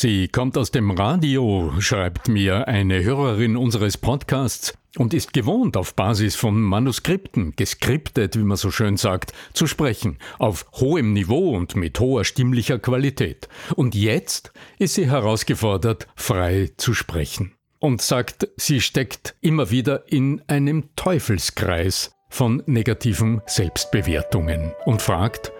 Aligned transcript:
Sie 0.00 0.28
kommt 0.28 0.56
aus 0.56 0.70
dem 0.70 0.92
Radio, 0.92 1.72
schreibt 1.80 2.28
mir 2.28 2.68
eine 2.68 3.02
Hörerin 3.02 3.56
unseres 3.56 3.96
Podcasts 3.96 4.78
und 4.96 5.12
ist 5.12 5.32
gewohnt, 5.32 5.76
auf 5.76 5.96
Basis 5.96 6.36
von 6.36 6.60
Manuskripten, 6.60 7.56
geskriptet, 7.56 8.38
wie 8.38 8.44
man 8.44 8.56
so 8.56 8.70
schön 8.70 8.96
sagt, 8.96 9.32
zu 9.54 9.66
sprechen, 9.66 10.18
auf 10.38 10.66
hohem 10.74 11.14
Niveau 11.14 11.50
und 11.56 11.74
mit 11.74 11.98
hoher 11.98 12.24
stimmlicher 12.24 12.78
Qualität. 12.78 13.48
Und 13.74 13.96
jetzt 13.96 14.52
ist 14.78 14.94
sie 14.94 15.10
herausgefordert, 15.10 16.06
frei 16.14 16.70
zu 16.76 16.94
sprechen. 16.94 17.54
Und 17.80 18.00
sagt, 18.00 18.46
sie 18.56 18.80
steckt 18.80 19.34
immer 19.40 19.72
wieder 19.72 20.04
in 20.06 20.42
einem 20.46 20.90
Teufelskreis 20.94 22.12
von 22.28 22.62
negativen 22.66 23.42
Selbstbewertungen 23.46 24.70
und 24.84 25.02
fragt, 25.02 25.50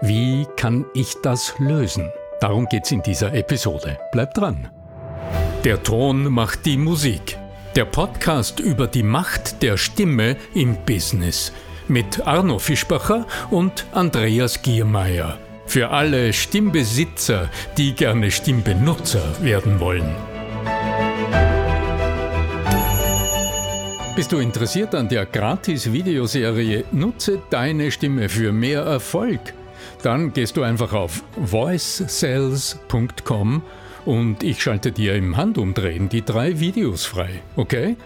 wie 0.00 0.46
kann 0.56 0.86
ich 0.94 1.16
das 1.22 1.54
lösen? 1.58 2.10
Darum 2.40 2.66
geht's 2.66 2.90
in 2.92 3.02
dieser 3.02 3.32
Episode. 3.34 3.98
Bleibt 4.12 4.38
dran. 4.38 4.68
Der 5.64 5.82
Ton 5.82 6.30
macht 6.30 6.66
die 6.66 6.76
Musik. 6.76 7.38
Der 7.76 7.84
Podcast 7.84 8.60
über 8.60 8.86
die 8.86 9.02
Macht 9.02 9.62
der 9.62 9.76
Stimme 9.76 10.36
im 10.54 10.76
Business 10.84 11.52
mit 11.88 12.26
Arno 12.26 12.58
Fischbacher 12.58 13.26
und 13.50 13.86
Andreas 13.92 14.62
Giermeier. 14.62 15.38
Für 15.66 15.90
alle 15.90 16.32
Stimmbesitzer, 16.32 17.48
die 17.76 17.94
gerne 17.94 18.30
Stimmbenutzer 18.30 19.22
werden 19.42 19.80
wollen. 19.80 20.14
Bist 24.14 24.30
du 24.30 24.38
interessiert 24.38 24.94
an 24.94 25.08
der 25.08 25.26
Gratis-Videoserie 25.26 26.84
Nutze 26.92 27.42
deine 27.50 27.90
Stimme 27.90 28.28
für 28.28 28.52
mehr 28.52 28.82
Erfolg? 28.82 29.40
Dann 30.04 30.32
gehst 30.34 30.58
du 30.58 30.62
einfach 30.62 30.92
auf 30.92 31.24
voicesales.com 31.36 33.62
und 34.04 34.42
ich 34.42 34.62
schalte 34.62 34.92
dir 34.92 35.14
im 35.14 35.38
Handumdrehen 35.38 36.10
die 36.10 36.22
drei 36.22 36.60
Videos 36.60 37.06
frei, 37.06 37.40
okay? 37.56 37.96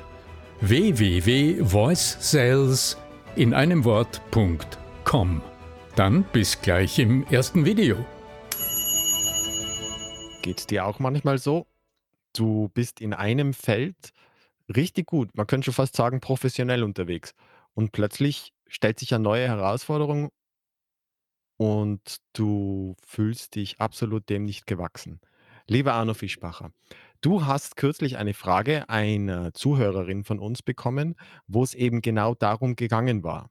www.voicesales 0.60 2.96
in 3.34 3.52
einem 3.52 3.84
Wort.com. 3.84 5.42
Dann 5.96 6.22
bis 6.32 6.62
gleich 6.62 7.00
im 7.00 7.26
ersten 7.26 7.64
Video. 7.64 8.06
Geht's 10.42 10.68
dir 10.68 10.86
auch 10.86 11.00
manchmal 11.00 11.38
so? 11.38 11.66
Du 12.32 12.70
bist 12.74 13.00
in 13.00 13.12
einem 13.12 13.54
Feld 13.54 14.12
richtig 14.72 15.06
gut, 15.06 15.36
man 15.36 15.48
könnte 15.48 15.64
schon 15.64 15.74
fast 15.74 15.96
sagen 15.96 16.20
professionell 16.20 16.84
unterwegs 16.84 17.34
und 17.74 17.90
plötzlich 17.90 18.52
stellt 18.68 19.00
sich 19.00 19.12
eine 19.12 19.24
neue 19.24 19.48
Herausforderung 19.48 20.30
und 21.58 22.18
du 22.32 22.96
fühlst 23.06 23.56
dich 23.56 23.80
absolut 23.80 24.30
dem 24.30 24.44
nicht 24.44 24.66
gewachsen. 24.66 25.20
Lieber 25.66 25.92
Arno 25.92 26.14
Fischbacher, 26.14 26.72
du 27.20 27.44
hast 27.44 27.76
kürzlich 27.76 28.16
eine 28.16 28.32
Frage 28.32 28.88
einer 28.88 29.52
Zuhörerin 29.52 30.24
von 30.24 30.38
uns 30.38 30.62
bekommen, 30.62 31.16
wo 31.46 31.62
es 31.62 31.74
eben 31.74 32.00
genau 32.00 32.34
darum 32.34 32.76
gegangen 32.76 33.22
war. 33.24 33.50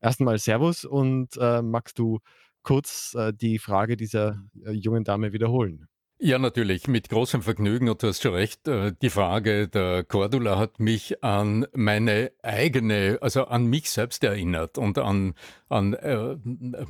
Erstmal 0.00 0.38
Servus 0.38 0.84
und 0.84 1.36
äh, 1.38 1.62
magst 1.62 1.98
du 1.98 2.20
kurz 2.62 3.14
äh, 3.14 3.32
die 3.32 3.58
Frage 3.58 3.96
dieser 3.96 4.42
äh, 4.64 4.72
jungen 4.72 5.04
Dame 5.04 5.32
wiederholen? 5.32 5.88
Ja, 6.20 6.40
natürlich, 6.40 6.88
mit 6.88 7.10
großem 7.10 7.42
Vergnügen 7.42 7.88
und 7.88 8.02
du 8.02 8.08
hast 8.08 8.22
schon 8.22 8.34
recht. 8.34 8.66
Äh, 8.66 8.92
die 9.00 9.08
Frage 9.08 9.68
der 9.68 10.02
Cordula 10.02 10.58
hat 10.58 10.80
mich 10.80 11.22
an 11.22 11.64
meine 11.74 12.32
eigene, 12.42 13.18
also 13.20 13.44
an 13.44 13.66
mich 13.66 13.88
selbst 13.88 14.24
erinnert 14.24 14.78
und 14.78 14.98
an, 14.98 15.34
an 15.68 15.94
äh, 15.94 16.36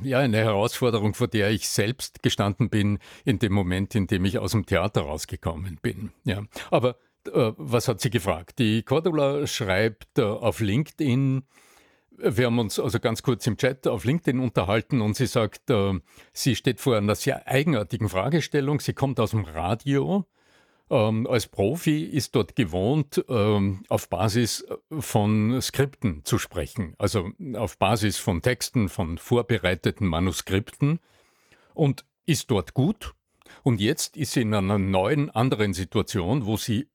ja, 0.01 0.17
eine 0.17 0.37
Herausforderung, 0.37 1.13
vor 1.13 1.27
der 1.27 1.51
ich 1.51 1.69
selbst 1.69 2.23
gestanden 2.23 2.71
bin 2.71 2.97
in 3.23 3.37
dem 3.37 3.53
Moment, 3.53 3.93
in 3.93 4.07
dem 4.07 4.25
ich 4.25 4.39
aus 4.39 4.51
dem 4.51 4.65
Theater 4.65 5.01
rausgekommen 5.01 5.77
bin. 5.79 6.11
Ja, 6.23 6.41
aber 6.71 6.95
äh, 7.31 7.51
was 7.55 7.87
hat 7.87 8.01
sie 8.01 8.09
gefragt? 8.09 8.57
Die 8.57 8.81
Cordula 8.81 9.45
schreibt 9.45 10.17
äh, 10.17 10.23
auf 10.23 10.59
LinkedIn, 10.59 11.43
wir 12.21 12.45
haben 12.45 12.59
uns 12.59 12.79
also 12.79 12.99
ganz 12.99 13.23
kurz 13.23 13.45
im 13.47 13.57
Chat 13.57 13.87
auf 13.87 14.05
LinkedIn 14.05 14.39
unterhalten 14.39 15.01
und 15.01 15.15
sie 15.15 15.27
sagt, 15.27 15.69
äh, 15.69 15.99
sie 16.33 16.55
steht 16.55 16.79
vor 16.79 16.97
einer 16.97 17.15
sehr 17.15 17.47
eigenartigen 17.47 18.09
Fragestellung. 18.09 18.79
Sie 18.79 18.93
kommt 18.93 19.19
aus 19.19 19.31
dem 19.31 19.45
Radio. 19.45 20.25
Ähm, 20.89 21.27
als 21.27 21.47
Profi 21.47 22.03
ist 22.03 22.35
dort 22.35 22.55
gewohnt, 22.55 23.23
ähm, 23.29 23.83
auf 23.89 24.09
Basis 24.09 24.65
von 24.99 25.61
Skripten 25.61 26.25
zu 26.25 26.39
sprechen, 26.39 26.95
also 26.97 27.29
auf 27.53 27.77
Basis 27.77 28.17
von 28.17 28.41
Texten, 28.41 28.89
von 28.89 29.17
vorbereiteten 29.17 30.07
Manuskripten 30.07 30.99
und 31.75 32.05
ist 32.25 32.49
dort 32.49 32.73
gut. 32.73 33.13
Und 33.63 33.79
jetzt 33.79 34.17
ist 34.17 34.33
sie 34.33 34.41
in 34.41 34.53
einer 34.53 34.79
neuen, 34.79 35.29
anderen 35.29 35.73
Situation, 35.73 36.45
wo 36.45 36.57
sie 36.57 36.87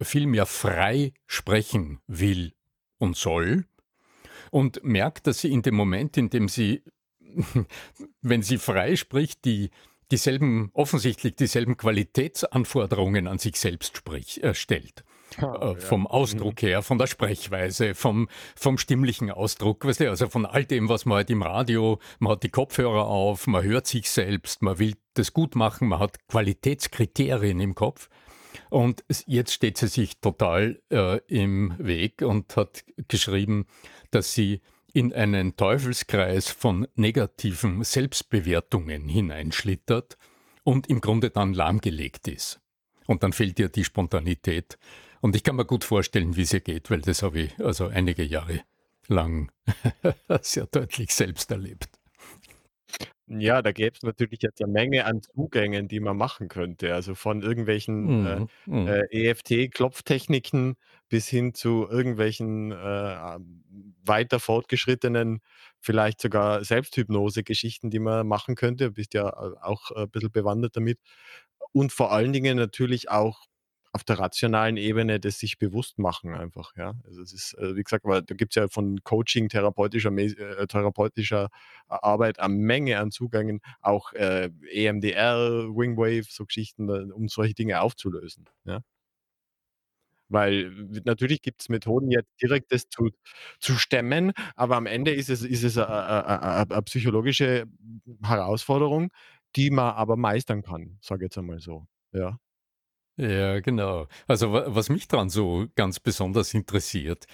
viel 0.00 0.26
mehr 0.26 0.46
frei 0.46 1.12
sprechen 1.26 2.00
will 2.08 2.54
und 2.98 3.16
soll 3.16 3.66
und 4.50 4.82
merkt, 4.84 5.26
dass 5.26 5.40
sie 5.40 5.52
in 5.52 5.62
dem 5.62 5.74
Moment, 5.74 6.16
in 6.16 6.30
dem 6.30 6.48
sie, 6.48 6.82
wenn 8.22 8.42
sie 8.42 8.58
frei 8.58 8.96
spricht, 8.96 9.44
die 9.44 9.70
dieselben, 10.10 10.70
offensichtlich 10.72 11.36
dieselben 11.36 11.76
Qualitätsanforderungen 11.76 13.26
an 13.26 13.38
sich 13.38 13.56
selbst 13.56 13.96
sprich, 13.96 14.42
äh, 14.42 14.54
stellt. 14.54 15.04
Oh, 15.42 15.74
äh, 15.74 15.80
vom 15.80 16.06
Ausdruck 16.06 16.62
mhm. 16.62 16.66
her, 16.66 16.82
von 16.82 16.98
der 16.98 17.06
Sprechweise, 17.06 17.94
vom, 17.94 18.28
vom 18.56 18.78
stimmlichen 18.78 19.30
Ausdruck, 19.30 19.84
weißt 19.84 20.00
du, 20.00 20.08
also 20.08 20.28
von 20.28 20.46
all 20.46 20.64
dem, 20.64 20.88
was 20.88 21.04
man 21.04 21.16
halt 21.16 21.30
im 21.30 21.42
Radio, 21.42 21.98
man 22.18 22.32
hat 22.32 22.42
die 22.42 22.48
Kopfhörer 22.48 23.06
auf, 23.06 23.46
man 23.46 23.62
hört 23.62 23.86
sich 23.86 24.08
selbst, 24.10 24.62
man 24.62 24.78
will 24.78 24.94
das 25.14 25.34
gut 25.34 25.54
machen, 25.54 25.88
man 25.88 25.98
hat 25.98 26.26
Qualitätskriterien 26.28 27.60
im 27.60 27.74
Kopf. 27.74 28.08
Und 28.70 29.04
jetzt 29.26 29.52
steht 29.52 29.76
sie 29.76 29.88
sich 29.88 30.20
total 30.20 30.80
äh, 30.90 31.18
im 31.26 31.74
Weg 31.78 32.22
und 32.22 32.56
hat 32.56 32.84
geschrieben, 33.08 33.66
dass 34.10 34.34
sie 34.34 34.60
in 34.92 35.12
einen 35.12 35.56
Teufelskreis 35.56 36.50
von 36.50 36.88
negativen 36.94 37.84
Selbstbewertungen 37.84 39.08
hineinschlittert 39.08 40.16
und 40.64 40.88
im 40.88 41.00
Grunde 41.00 41.30
dann 41.30 41.52
lahmgelegt 41.52 42.28
ist. 42.28 42.60
Und 43.06 43.22
dann 43.22 43.32
fehlt 43.32 43.58
ihr 43.58 43.68
die 43.68 43.84
Spontanität. 43.84 44.78
Und 45.20 45.34
ich 45.34 45.42
kann 45.42 45.56
mir 45.56 45.64
gut 45.64 45.84
vorstellen, 45.84 46.36
wie 46.36 46.42
es 46.42 46.52
ihr 46.52 46.60
geht, 46.60 46.90
weil 46.90 47.00
das 47.00 47.22
habe 47.22 47.40
ich 47.40 47.58
also 47.58 47.86
einige 47.86 48.22
Jahre 48.22 48.62
lang 49.08 49.50
sehr 50.42 50.66
deutlich 50.66 51.14
selbst 51.14 51.50
erlebt. 51.50 51.97
Ja, 53.30 53.60
da 53.60 53.72
gäbe 53.72 53.94
es 53.94 54.02
natürlich 54.02 54.40
jetzt 54.42 54.62
eine 54.62 54.72
Menge 54.72 55.04
an 55.04 55.20
Zugängen, 55.22 55.86
die 55.86 56.00
man 56.00 56.16
machen 56.16 56.48
könnte. 56.48 56.94
Also 56.94 57.14
von 57.14 57.42
irgendwelchen 57.42 58.14
äh, 58.24 58.40
Mhm, 58.40 58.48
mhm. 58.64 59.02
äh, 59.10 59.30
EFT-Klopftechniken 59.30 60.76
bis 61.10 61.28
hin 61.28 61.52
zu 61.52 61.86
irgendwelchen 61.90 62.72
äh, 62.72 63.38
weiter 64.04 64.40
fortgeschrittenen, 64.40 65.40
vielleicht 65.80 66.22
sogar 66.22 66.64
Selbsthypnose-Geschichten, 66.64 67.90
die 67.90 67.98
man 67.98 68.26
machen 68.26 68.54
könnte. 68.54 68.86
Du 68.86 68.92
bist 68.92 69.12
ja 69.12 69.28
äh, 69.28 69.56
auch 69.60 69.90
äh, 69.90 70.02
ein 70.04 70.10
bisschen 70.10 70.32
bewandert 70.32 70.76
damit. 70.76 70.98
Und 71.72 71.92
vor 71.92 72.12
allen 72.12 72.32
Dingen 72.32 72.56
natürlich 72.56 73.10
auch 73.10 73.44
auf 73.92 74.04
der 74.04 74.18
rationalen 74.18 74.76
Ebene 74.76 75.20
das 75.20 75.38
sich 75.38 75.58
bewusst 75.58 75.98
machen 75.98 76.34
einfach, 76.34 76.74
ja. 76.76 76.94
Also 77.04 77.22
es 77.22 77.32
ist, 77.32 77.54
äh, 77.58 77.76
wie 77.76 77.82
gesagt, 77.82 78.04
aber 78.04 78.22
da 78.22 78.34
gibt 78.34 78.52
es 78.56 78.60
ja 78.62 78.68
von 78.68 79.02
Coaching, 79.04 79.48
therapeutischer, 79.48 80.10
äh, 80.16 80.66
therapeutischer 80.66 81.48
Arbeit 81.88 82.38
eine 82.40 82.54
Menge 82.54 82.98
an 82.98 83.10
Zugängen, 83.10 83.60
auch 83.80 84.12
äh, 84.12 84.50
EMDR, 84.72 85.64
Wingwave, 85.74 86.24
so 86.28 86.44
Geschichten, 86.46 86.88
äh, 86.88 87.12
um 87.12 87.28
solche 87.28 87.54
Dinge 87.54 87.80
aufzulösen, 87.80 88.46
ja. 88.64 88.80
Weil 90.30 90.70
natürlich 91.04 91.40
gibt 91.42 91.62
es 91.62 91.68
Methoden, 91.70 92.10
jetzt 92.10 92.28
direkt 92.42 92.70
das 92.72 92.88
zu, 92.90 93.10
zu 93.60 93.74
stemmen, 93.76 94.32
aber 94.56 94.76
am 94.76 94.84
Ende 94.86 95.12
ist 95.12 95.30
es, 95.30 95.42
ist 95.42 95.62
es 95.64 95.78
eine 95.78 96.82
psychologische 96.82 97.64
Herausforderung, 98.22 99.10
die 99.56 99.70
man 99.70 99.94
aber 99.94 100.16
meistern 100.16 100.62
kann, 100.62 100.98
sage 101.00 101.24
ich 101.24 101.28
jetzt 101.28 101.38
einmal 101.38 101.60
so. 101.60 101.86
Ja. 102.12 102.38
Ja, 103.18 103.58
genau. 103.58 104.06
Also 104.28 104.52
was 104.52 104.88
mich 104.90 105.08
daran 105.08 105.28
so 105.28 105.66
ganz 105.74 105.98
besonders 105.98 106.54
interessiert, 106.54 107.26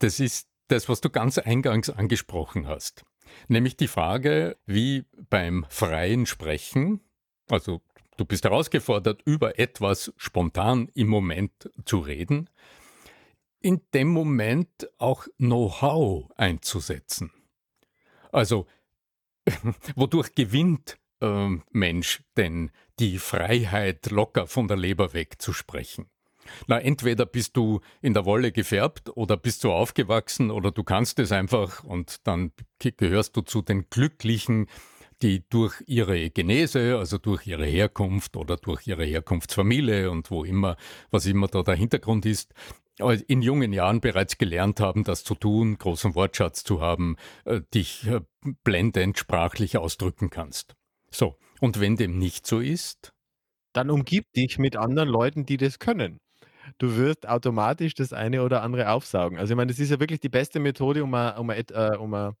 das 0.00 0.18
ist 0.18 0.48
das, 0.66 0.88
was 0.88 1.00
du 1.00 1.08
ganz 1.08 1.38
eingangs 1.38 1.88
angesprochen 1.88 2.66
hast. 2.66 3.04
Nämlich 3.46 3.76
die 3.76 3.86
Frage, 3.86 4.56
wie 4.66 5.04
beim 5.28 5.64
freien 5.68 6.26
Sprechen, 6.26 7.00
also 7.48 7.80
du 8.16 8.24
bist 8.24 8.44
herausgefordert, 8.44 9.22
über 9.24 9.58
etwas 9.58 10.12
spontan 10.16 10.90
im 10.94 11.06
Moment 11.06 11.70
zu 11.84 12.00
reden, 12.00 12.50
in 13.60 13.82
dem 13.94 14.08
Moment 14.08 14.90
auch 14.98 15.28
Know-how 15.38 16.28
einzusetzen. 16.36 17.30
Also 18.32 18.66
wodurch 19.94 20.34
gewinnt 20.34 20.99
äh, 21.20 21.48
Mensch 21.70 22.22
denn 22.36 22.70
die 22.98 23.18
Freiheit, 23.18 24.10
locker 24.10 24.46
von 24.46 24.68
der 24.68 24.76
Leber 24.76 25.12
wegzusprechen? 25.12 26.10
Na, 26.66 26.78
entweder 26.78 27.26
bist 27.26 27.56
du 27.56 27.80
in 28.00 28.14
der 28.14 28.24
Wolle 28.24 28.52
gefärbt 28.52 29.10
oder 29.16 29.36
bist 29.36 29.64
du 29.64 29.72
aufgewachsen 29.72 30.50
oder 30.50 30.70
du 30.72 30.82
kannst 30.84 31.18
es 31.18 31.32
einfach 31.32 31.84
und 31.84 32.26
dann 32.26 32.52
gehörst 32.78 33.36
du 33.36 33.42
zu 33.42 33.62
den 33.62 33.88
Glücklichen, 33.90 34.66
die 35.22 35.44
durch 35.48 35.82
ihre 35.86 36.30
Genese, 36.30 36.96
also 36.98 37.18
durch 37.18 37.46
ihre 37.46 37.66
Herkunft 37.66 38.36
oder 38.36 38.56
durch 38.56 38.86
ihre 38.86 39.04
Herkunftsfamilie 39.04 40.10
und 40.10 40.30
wo 40.30 40.44
immer, 40.44 40.76
was 41.10 41.26
immer 41.26 41.48
da 41.48 41.62
der 41.62 41.74
Hintergrund 41.74 42.24
ist, 42.24 42.54
in 43.26 43.42
jungen 43.42 43.72
Jahren 43.72 44.00
bereits 44.00 44.38
gelernt 44.38 44.80
haben, 44.80 45.04
das 45.04 45.24
zu 45.24 45.34
tun, 45.34 45.78
großen 45.78 46.14
Wortschatz 46.14 46.64
zu 46.64 46.80
haben, 46.80 47.16
äh, 47.44 47.60
dich 47.72 48.06
äh, 48.06 48.20
blendend 48.62 49.18
sprachlich 49.18 49.78
ausdrücken 49.78 50.28
kannst. 50.28 50.74
So, 51.12 51.36
und 51.60 51.80
wenn 51.80 51.96
dem 51.96 52.18
nicht 52.18 52.46
so 52.46 52.60
ist? 52.60 53.12
Dann 53.74 53.90
umgib 53.90 54.24
dich 54.34 54.58
mit 54.58 54.76
anderen 54.76 55.08
Leuten, 55.08 55.46
die 55.46 55.56
das 55.58 55.78
können. 55.78 56.18
Du 56.78 56.96
wirst 56.96 57.28
automatisch 57.28 57.94
das 57.94 58.12
eine 58.12 58.42
oder 58.44 58.62
andere 58.62 58.90
aufsaugen. 58.90 59.38
Also 59.38 59.54
ich 59.54 59.56
meine, 59.56 59.72
das 59.72 59.80
ist 59.80 59.90
ja 59.90 60.00
wirklich 60.00 60.20
die 60.20 60.28
beste 60.30 60.60
Methode, 60.60 61.04
um, 61.04 61.14
a, 61.14 61.30
um, 61.38 61.50
a, 61.50 61.54
äh, 61.54 61.96
um 61.98 62.14
a 62.14 62.34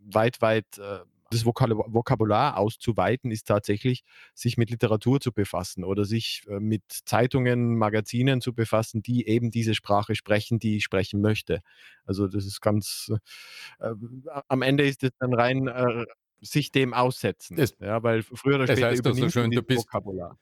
weit, 0.00 0.42
weit 0.42 0.78
äh, 0.78 1.00
das 1.30 1.44
Vokabular 1.46 2.58
auszuweiten, 2.58 3.30
ist 3.32 3.48
tatsächlich, 3.48 4.04
sich 4.34 4.56
mit 4.58 4.70
Literatur 4.70 5.20
zu 5.20 5.32
befassen 5.32 5.84
oder 5.84 6.04
sich 6.04 6.42
äh, 6.48 6.60
mit 6.60 6.82
Zeitungen, 7.06 7.76
Magazinen 7.78 8.40
zu 8.40 8.54
befassen, 8.54 9.02
die 9.02 9.28
eben 9.28 9.50
diese 9.50 9.74
Sprache 9.74 10.14
sprechen, 10.16 10.58
die 10.60 10.76
ich 10.78 10.84
sprechen 10.84 11.20
möchte. 11.22 11.60
Also 12.06 12.28
das 12.28 12.46
ist 12.46 12.60
ganz, 12.62 13.10
äh, 13.80 13.94
am 14.48 14.62
Ende 14.62 14.84
ist 14.86 15.02
es 15.04 15.10
dann 15.20 15.34
rein 15.34 15.68
äh, 15.68 16.04
sich 16.44 16.72
dem 16.72 16.94
aussetzen. 16.94 17.56
Das, 17.56 17.74
ja, 17.80 18.02
weil 18.02 18.22
früher 18.22 18.56
oder 18.56 18.66
später 18.66 18.88
heißt 18.88 19.06
also 19.06 19.28
schön, 19.30 19.50
du 19.50 19.62
bist, 19.62 19.86
Vokabular. 19.86 20.38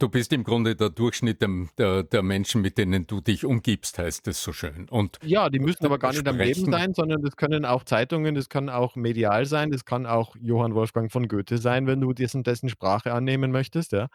Du 0.00 0.08
bist 0.08 0.32
im 0.32 0.44
Grunde 0.44 0.76
der 0.76 0.88
Durchschnitt 0.88 1.42
der, 1.78 2.02
der, 2.04 2.22
Menschen, 2.22 2.62
mit 2.62 2.78
denen 2.78 3.06
du 3.06 3.20
dich 3.20 3.44
umgibst, 3.44 3.98
heißt 3.98 4.26
es 4.28 4.42
so 4.42 4.50
schön. 4.54 4.88
Und 4.88 5.18
ja, 5.22 5.50
die 5.50 5.58
müssen 5.58 5.84
aber 5.84 5.98
gar 5.98 6.12
nicht 6.12 6.26
am 6.26 6.38
Leben 6.38 6.70
sein, 6.70 6.94
sondern 6.94 7.20
das 7.20 7.36
können 7.36 7.66
auch 7.66 7.84
Zeitungen, 7.84 8.34
das 8.34 8.48
kann 8.48 8.70
auch 8.70 8.96
medial 8.96 9.44
sein, 9.44 9.70
das 9.70 9.84
kann 9.84 10.06
auch 10.06 10.36
Johann 10.40 10.74
Wolfgang 10.74 11.12
von 11.12 11.28
Goethe 11.28 11.58
sein, 11.58 11.86
wenn 11.86 12.00
du 12.00 12.14
dessen, 12.14 12.44
dessen 12.44 12.70
Sprache 12.70 13.12
annehmen 13.12 13.50
möchtest. 13.50 13.92
Ja? 13.92 14.08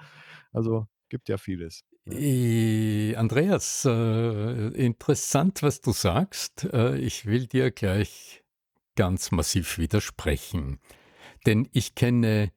Also 0.51 0.87
gibt 1.09 1.29
ja 1.29 1.37
vieles. 1.37 1.83
Ja. 2.05 3.19
Andreas, 3.19 3.85
äh, 3.85 4.67
interessant, 4.69 5.61
was 5.61 5.81
du 5.81 5.91
sagst. 5.91 6.67
Äh, 6.73 6.97
ich 6.97 7.27
will 7.27 7.45
dir 7.45 7.69
gleich 7.69 8.43
ganz 8.95 9.31
massiv 9.31 9.77
widersprechen. 9.77 10.79
Denn 11.45 11.69
ich 11.71 11.95
kenne 11.95 12.51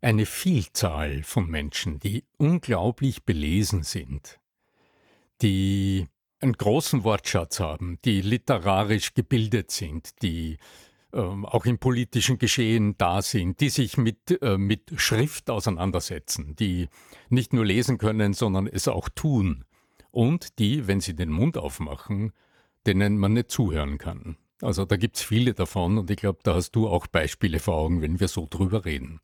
eine 0.00 0.26
Vielzahl 0.26 1.22
von 1.22 1.48
Menschen, 1.48 1.98
die 1.98 2.24
unglaublich 2.36 3.24
belesen 3.24 3.82
sind, 3.82 4.38
die 5.42 6.06
einen 6.40 6.52
großen 6.52 7.04
Wortschatz 7.04 7.58
haben, 7.58 7.98
die 8.04 8.20
literarisch 8.20 9.14
gebildet 9.14 9.70
sind, 9.70 10.22
die 10.22 10.58
äh, 11.12 11.18
auch 11.18 11.64
im 11.64 11.78
politischen 11.78 12.38
Geschehen 12.38 12.96
da 12.98 13.22
sind, 13.22 13.60
die 13.60 13.70
sich 13.70 13.96
mit, 13.96 14.40
äh, 14.42 14.56
mit 14.56 14.92
Schrift 14.96 15.50
auseinandersetzen, 15.50 16.54
die 16.54 16.88
nicht 17.28 17.52
nur 17.52 17.64
lesen 17.64 17.98
können, 17.98 18.34
sondern 18.34 18.66
es 18.66 18.86
auch 18.88 19.08
tun 19.08 19.64
und 20.10 20.58
die, 20.58 20.86
wenn 20.86 21.00
sie 21.00 21.14
den 21.14 21.30
Mund 21.30 21.56
aufmachen, 21.56 22.32
denen 22.86 23.18
man 23.18 23.32
nicht 23.32 23.50
zuhören 23.50 23.98
kann. 23.98 24.36
Also 24.62 24.84
da 24.84 24.96
gibt 24.96 25.16
es 25.16 25.22
viele 25.22 25.54
davon 25.54 25.98
und 25.98 26.10
ich 26.10 26.16
glaube, 26.16 26.40
da 26.42 26.54
hast 26.54 26.72
du 26.72 26.88
auch 26.88 27.06
Beispiele 27.06 27.58
vor 27.58 27.76
Augen, 27.76 28.02
wenn 28.02 28.20
wir 28.20 28.28
so 28.28 28.46
drüber 28.48 28.84
reden. 28.84 29.20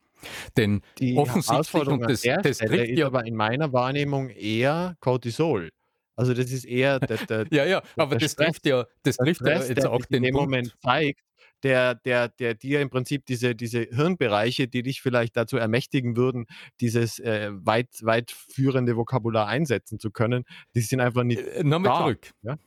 Denn 0.56 0.82
Die 0.98 1.16
offensichtlich, 1.16 1.86
und 1.86 2.00
das, 2.02 2.22
das 2.22 2.58
trifft 2.58 2.96
ja 2.96 3.06
aber 3.06 3.26
in 3.26 3.34
meiner 3.34 3.72
Wahrnehmung 3.72 4.30
eher 4.30 4.96
Cortisol. 5.00 5.70
Also 6.16 6.32
das 6.32 6.50
ist 6.50 6.64
eher 6.64 7.00
der, 7.00 7.18
der, 7.26 7.46
ja, 7.50 7.64
ja, 7.64 7.82
aber 7.96 8.16
das 8.16 8.32
Stress, 8.32 8.46
trifft 8.46 8.66
ja, 8.66 8.86
das 9.02 9.16
trifft 9.16 9.40
Stress, 9.40 9.68
ja 9.68 9.74
jetzt 9.74 9.86
auch 9.86 10.04
den 10.06 10.22
Punkt. 10.22 10.36
Moment 10.36 10.74
zeigt, 10.80 11.20
der, 11.64 11.94
der, 11.94 12.28
der 12.28 12.54
dir 12.54 12.80
im 12.80 12.90
Prinzip 12.90 13.26
diese, 13.26 13.54
diese 13.54 13.80
Hirnbereiche, 13.90 14.68
die 14.68 14.82
dich 14.82 15.00
vielleicht 15.00 15.36
dazu 15.36 15.56
ermächtigen 15.56 16.16
würden, 16.16 16.46
dieses 16.80 17.18
äh, 17.18 17.50
weit, 17.52 17.88
weit 18.02 18.30
führende 18.30 18.96
Vokabular 18.96 19.48
einsetzen 19.48 19.98
zu 19.98 20.10
können, 20.10 20.44
die 20.74 20.82
sind 20.82 21.00
einfach 21.00 21.24
nicht. 21.24 21.40
Äh, 21.40 21.64
Nochmal 21.64 21.98
zurück. 21.98 22.30
Ja? 22.42 22.58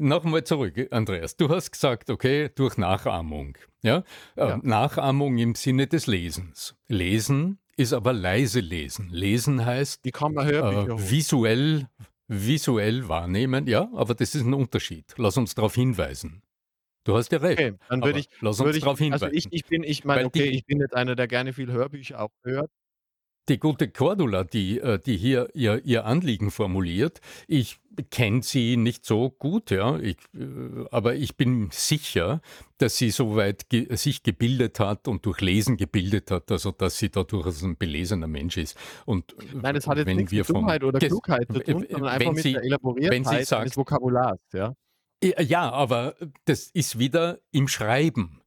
Nochmal 0.00 0.44
zurück, 0.44 0.74
Andreas. 0.90 1.36
Du 1.36 1.48
hast 1.48 1.72
gesagt, 1.72 2.10
okay, 2.10 2.50
durch 2.54 2.76
Nachahmung. 2.76 3.56
Ja? 3.82 4.04
Äh, 4.36 4.48
ja. 4.48 4.60
Nachahmung 4.62 5.38
im 5.38 5.54
Sinne 5.54 5.86
des 5.86 6.06
Lesens. 6.06 6.76
Lesen 6.88 7.58
ist 7.76 7.92
aber 7.92 8.12
leise 8.12 8.60
lesen. 8.60 9.08
Lesen 9.10 9.64
heißt 9.64 10.04
Die 10.04 10.10
kann 10.10 10.34
man 10.34 10.46
hören, 10.46 10.90
äh, 10.90 11.10
visuell, 11.10 11.86
visuell 12.26 13.08
wahrnehmen. 13.08 13.66
Ja, 13.66 13.88
aber 13.94 14.14
das 14.14 14.34
ist 14.34 14.44
ein 14.44 14.54
Unterschied. 14.54 15.14
Lass 15.16 15.36
uns 15.36 15.54
darauf 15.54 15.74
hinweisen. 15.74 16.42
Du 17.04 17.16
hast 17.16 17.32
ja 17.32 17.38
recht. 17.38 17.58
Okay, 17.58 17.74
dann 17.88 18.02
würde 18.02 18.18
ich, 18.18 18.28
lass 18.40 18.60
uns 18.60 18.80
darauf 18.80 18.98
hinweisen. 18.98 19.24
Also 19.24 19.36
ich, 19.36 19.46
ich 19.50 19.64
bin, 19.64 19.82
ich 19.82 20.04
meine, 20.04 20.26
okay, 20.26 20.44
ich 20.44 20.66
bin 20.66 20.80
jetzt 20.80 20.94
einer, 20.94 21.14
der 21.14 21.28
gerne 21.28 21.52
viel 21.52 21.72
Hörbücher 21.72 22.20
auch 22.20 22.30
hört 22.42 22.70
die 23.48 23.58
gute 23.58 23.88
Cordula, 23.88 24.44
die, 24.44 24.78
äh, 24.78 24.98
die 24.98 25.16
hier 25.16 25.48
ihr, 25.54 25.84
ihr 25.84 26.04
Anliegen 26.04 26.50
formuliert, 26.50 27.20
ich 27.46 27.80
kenne 28.10 28.42
sie 28.42 28.76
nicht 28.76 29.04
so 29.04 29.30
gut, 29.30 29.70
ja, 29.70 29.98
ich, 29.98 30.16
äh, 30.34 30.84
aber 30.90 31.16
ich 31.16 31.36
bin 31.36 31.68
sicher, 31.72 32.40
dass 32.78 32.96
sie 32.96 33.10
soweit 33.10 33.68
ge 33.68 33.94
sich 33.96 34.22
gebildet 34.22 34.78
hat 34.80 35.08
und 35.08 35.26
durch 35.26 35.40
Lesen 35.40 35.76
gebildet 35.76 36.30
hat, 36.30 36.50
also 36.50 36.70
dass 36.70 36.98
sie 36.98 37.10
dadurch 37.10 37.62
ein 37.62 37.76
belesener 37.76 38.28
Mensch 38.28 38.56
ist. 38.56 38.76
Und 39.04 39.34
Nein, 39.52 39.74
das 39.74 39.86
hat 39.86 39.98
jetzt 39.98 40.06
nichts 40.06 40.32
mit 40.32 40.48
Dummheit 40.48 40.84
oder 40.84 40.98
Klugheit 40.98 41.48
zu 41.52 41.60
tun, 41.60 41.86
sondern 41.90 42.10
einfach 42.10 42.32
mit 42.32 42.42
sie, 42.42 42.52
der 42.52 42.62
Elaboriertheit 42.62 43.46
sagt, 43.46 43.66
des 43.66 43.76
Vokabulars, 43.76 44.38
ja. 44.52 44.74
Ja, 45.20 45.70
aber 45.72 46.14
das 46.44 46.70
ist 46.72 47.00
wieder 47.00 47.40
im 47.50 47.66
Schreiben. 47.66 48.37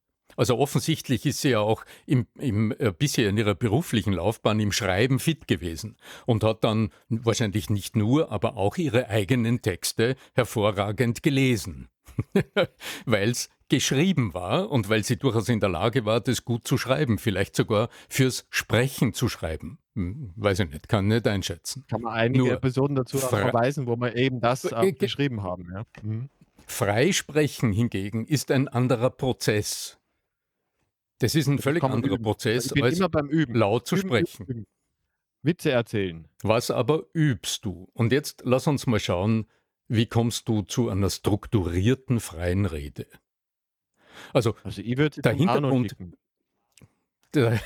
Also 0.42 0.58
offensichtlich 0.58 1.28
ist 1.28 1.42
sie 1.42 1.50
ja 1.50 1.60
auch 1.60 1.86
im, 2.08 2.26
im, 2.40 2.72
äh, 2.80 2.92
bisher 2.92 3.30
in 3.30 3.38
ihrer 3.38 3.54
beruflichen 3.54 4.12
Laufbahn 4.12 4.60
im 4.60 4.72
Schreiben 4.72 5.20
fit 5.20 5.48
gewesen 5.48 5.98
und 6.26 6.44
hat 6.44 6.64
dann 6.64 6.90
wahrscheinlich 7.10 7.70
nicht 7.70 7.96
nur, 7.96 8.32
aber 8.32 8.58
auch 8.58 8.78
ihre 8.78 9.08
eigenen 9.08 9.62
Texte 9.62 10.16
hervorragend 10.34 11.22
gelesen, 11.22 11.90
weil 13.06 13.30
es 13.30 13.52
geschrieben 13.70 14.34
war 14.34 14.72
und 14.72 14.90
weil 14.90 15.04
sie 15.04 15.18
durchaus 15.18 15.48
in 15.48 15.60
der 15.60 15.70
Lage 15.70 16.06
war, 16.06 16.22
das 16.22 16.44
gut 16.44 16.68
zu 16.68 16.76
schreiben, 16.80 17.20
vielleicht 17.20 17.56
sogar 17.56 17.90
fürs 18.10 18.48
Sprechen 18.50 19.14
zu 19.14 19.30
schreiben. 19.30 19.78
Hm, 19.94 20.34
weiß 20.38 20.62
ich 20.62 20.72
nicht, 20.72 20.90
kann 20.90 21.06
nicht 21.06 21.28
einschätzen. 21.28 21.86
Kann 21.88 22.02
man 22.02 22.14
einige 22.14 22.46
Nur 22.46 22.54
Episoden 22.54 22.96
dazu 22.96 23.20
verweisen, 23.20 23.86
wo 23.86 23.96
wir 23.96 24.16
eben 24.16 24.42
das 24.42 24.66
äh, 24.66 24.92
geschrieben 24.94 25.44
haben. 25.44 25.68
Ja. 25.72 25.84
Mhm. 26.02 26.30
Freisprechen 26.66 27.74
hingegen 27.74 28.26
ist 28.26 28.50
ein 28.50 28.68
anderer 28.68 29.12
Prozess. 29.12 30.01
Das 31.22 31.36
ist 31.36 31.48
ein 31.48 31.60
völlig 31.60 31.84
anderer 31.84 32.16
üben. 32.16 32.24
Prozess, 32.24 32.74
als 32.74 32.98
laut 32.98 33.88
zu 33.88 33.96
üben, 33.96 34.08
sprechen. 34.08 34.46
Üben, 34.48 34.68
Witze 35.44 35.70
erzählen. 35.70 36.28
Was 36.42 36.72
aber 36.72 37.04
übst 37.14 37.64
du? 37.64 37.88
Und 37.94 38.12
jetzt 38.12 38.42
lass 38.44 38.66
uns 38.66 38.88
mal 38.88 39.00
schauen, 39.00 39.46
wie 39.88 40.08
kommst 40.08 40.50
du 40.50 40.64
zu 40.64 40.90
einer 40.90 41.12
strukturierten 41.12 42.20
freien 42.20 42.66
Rede? 42.66 43.06
Also, 44.34 44.56
also 44.64 44.82
ich 44.82 44.98
würde 44.98 45.22
der 45.22 45.34
Hintergrund. 45.34 45.96
Der, 47.36 47.62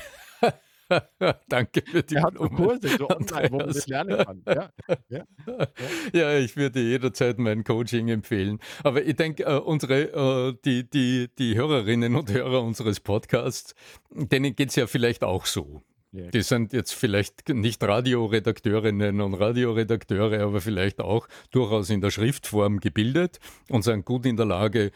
Danke 1.48 1.82
für 1.84 2.02
die 2.02 2.14
Er 2.14 2.22
hat 2.22 2.36
Kurse, 2.36 2.88
so 2.96 3.08
online, 3.10 3.50
wo 3.50 3.56
man 3.58 3.66
das 3.68 3.86
lernen 3.86 4.18
kann. 4.18 4.42
Ja, 4.46 4.70
ja, 4.88 5.24
ja. 5.46 5.66
ja, 6.12 6.38
ich 6.38 6.56
würde 6.56 6.80
jederzeit 6.80 7.38
mein 7.38 7.64
Coaching 7.64 8.08
empfehlen. 8.08 8.60
Aber 8.82 9.04
ich 9.04 9.16
denke, 9.16 9.44
äh, 9.44 9.58
unsere, 9.58 10.02
äh, 10.02 10.56
die, 10.64 10.88
die, 10.88 11.28
die 11.38 11.56
Hörerinnen 11.56 12.14
und 12.14 12.32
Hörer 12.32 12.62
unseres 12.62 13.00
Podcasts, 13.00 13.74
denen 14.10 14.54
geht 14.54 14.70
es 14.70 14.76
ja 14.76 14.86
vielleicht 14.86 15.24
auch 15.24 15.46
so. 15.46 15.82
Die 16.12 16.42
sind 16.42 16.72
jetzt 16.72 16.94
vielleicht 16.94 17.48
nicht 17.50 17.82
Radioredakteurinnen 17.82 19.20
und 19.20 19.34
Radioredakteure, 19.34 20.40
aber 20.40 20.60
vielleicht 20.60 21.00
auch 21.00 21.28
durchaus 21.50 21.90
in 21.90 22.00
der 22.00 22.10
Schriftform 22.10 22.80
gebildet 22.80 23.38
und 23.68 23.82
sind 23.82 24.06
gut 24.06 24.24
in 24.24 24.36
der 24.36 24.46
Lage, 24.46 24.92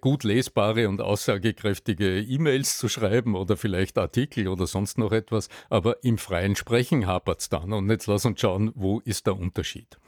gut 0.00 0.24
lesbare 0.24 0.88
und 0.88 1.00
aussagekräftige 1.00 2.20
E-Mails 2.20 2.78
zu 2.78 2.88
schreiben 2.88 3.36
oder 3.36 3.56
vielleicht 3.56 3.98
Artikel 3.98 4.48
oder 4.48 4.66
sonst 4.66 4.98
noch 4.98 5.12
etwas. 5.12 5.48
Aber 5.70 6.02
im 6.02 6.18
freien 6.18 6.56
Sprechen 6.56 7.06
hapert 7.06 7.40
es 7.40 7.48
dann. 7.48 7.72
Und 7.72 7.88
jetzt 7.90 8.06
lass 8.06 8.24
uns 8.24 8.40
schauen, 8.40 8.72
wo 8.74 9.00
ist 9.00 9.26
der 9.26 9.36
Unterschied. 9.36 9.98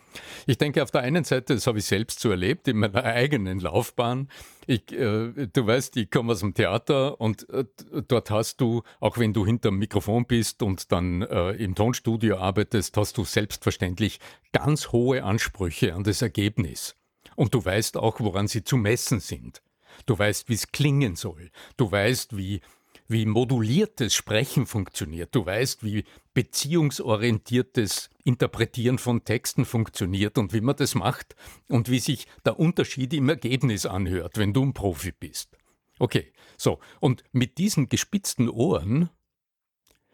Ich 0.47 0.59
denke, 0.59 0.83
auf 0.83 0.91
der 0.91 1.03
einen 1.03 1.25
Seite, 1.25 1.55
das 1.55 1.67
habe 1.67 1.79
ich 1.79 1.85
selbst 1.85 2.21
so 2.21 2.31
erlebt 2.31 2.69
in 2.69 2.79
meiner 2.79 3.05
eigenen 3.05 3.61
Laufbahn. 3.61 4.29
Ich, 4.67 4.93
äh, 4.93 5.49
du 5.53 5.67
weißt, 5.67 5.97
ich 5.97 6.11
komme 6.11 6.33
aus 6.33 6.41
dem 6.41 6.55
Theater 6.55 7.21
und 7.21 7.49
äh, 7.51 7.65
dort 8.07 8.31
hast 8.31 8.61
du, 8.61 8.83
auch 9.01 9.19
wenn 9.19 9.33
du 9.33 9.47
hinter 9.47 9.71
dem 9.71 9.79
Mikrofon 9.79 10.27
bist 10.27 10.63
und 10.63 10.93
dann 10.93 11.23
äh, 11.23 11.53
im 11.53 11.75
Tonstudio 11.75 12.39
arbeitest, 12.39 12.97
hast 12.97 13.17
du 13.19 13.25
selbstverständlich 13.25 14.21
ganz 14.53 14.93
hohe 14.93 15.25
Ansprüche 15.25 15.95
an 15.95 16.05
das 16.05 16.23
Ergebnis. 16.23 16.97
Und 17.37 17.55
du 17.55 17.65
weißt 17.65 17.97
auch, 17.97 18.21
woran 18.21 18.49
sie 18.49 18.65
zu 18.65 18.77
messen 18.77 19.21
sind. 19.21 19.63
Du 20.07 20.19
weißt, 20.19 20.49
wie 20.49 20.55
es 20.55 20.73
klingen 20.73 21.17
soll. 21.17 21.51
Du 21.77 21.91
weißt, 21.91 22.37
wie 22.37 22.61
wie 23.09 23.25
moduliertes 23.25 24.15
Sprechen 24.15 24.67
funktioniert. 24.67 25.35
Du 25.35 25.45
weißt, 25.45 25.83
wie 25.83 26.05
beziehungsorientiertes 26.35 28.11
Interpretieren 28.23 28.99
von 28.99 29.25
Texten 29.25 29.65
funktioniert 29.65 30.37
und 30.37 30.53
wie 30.53 30.61
man 30.61 30.77
das 30.77 30.95
macht 30.95 31.35
und 31.69 31.89
wie 31.91 32.01
sich 32.01 32.27
der 32.45 32.59
Unterschied 32.61 33.15
im 33.15 33.31
Ergebnis 33.31 33.87
anhört, 33.87 34.37
wenn 34.37 34.53
du 34.53 34.63
ein 34.63 34.75
Profi 34.75 35.13
bist. 35.13 35.57
Okay, 35.99 36.33
so, 36.59 36.79
und 37.01 37.25
mit 37.33 37.59
diesen 37.59 37.89
gespitzten 37.89 38.49
Ohren 38.49 39.09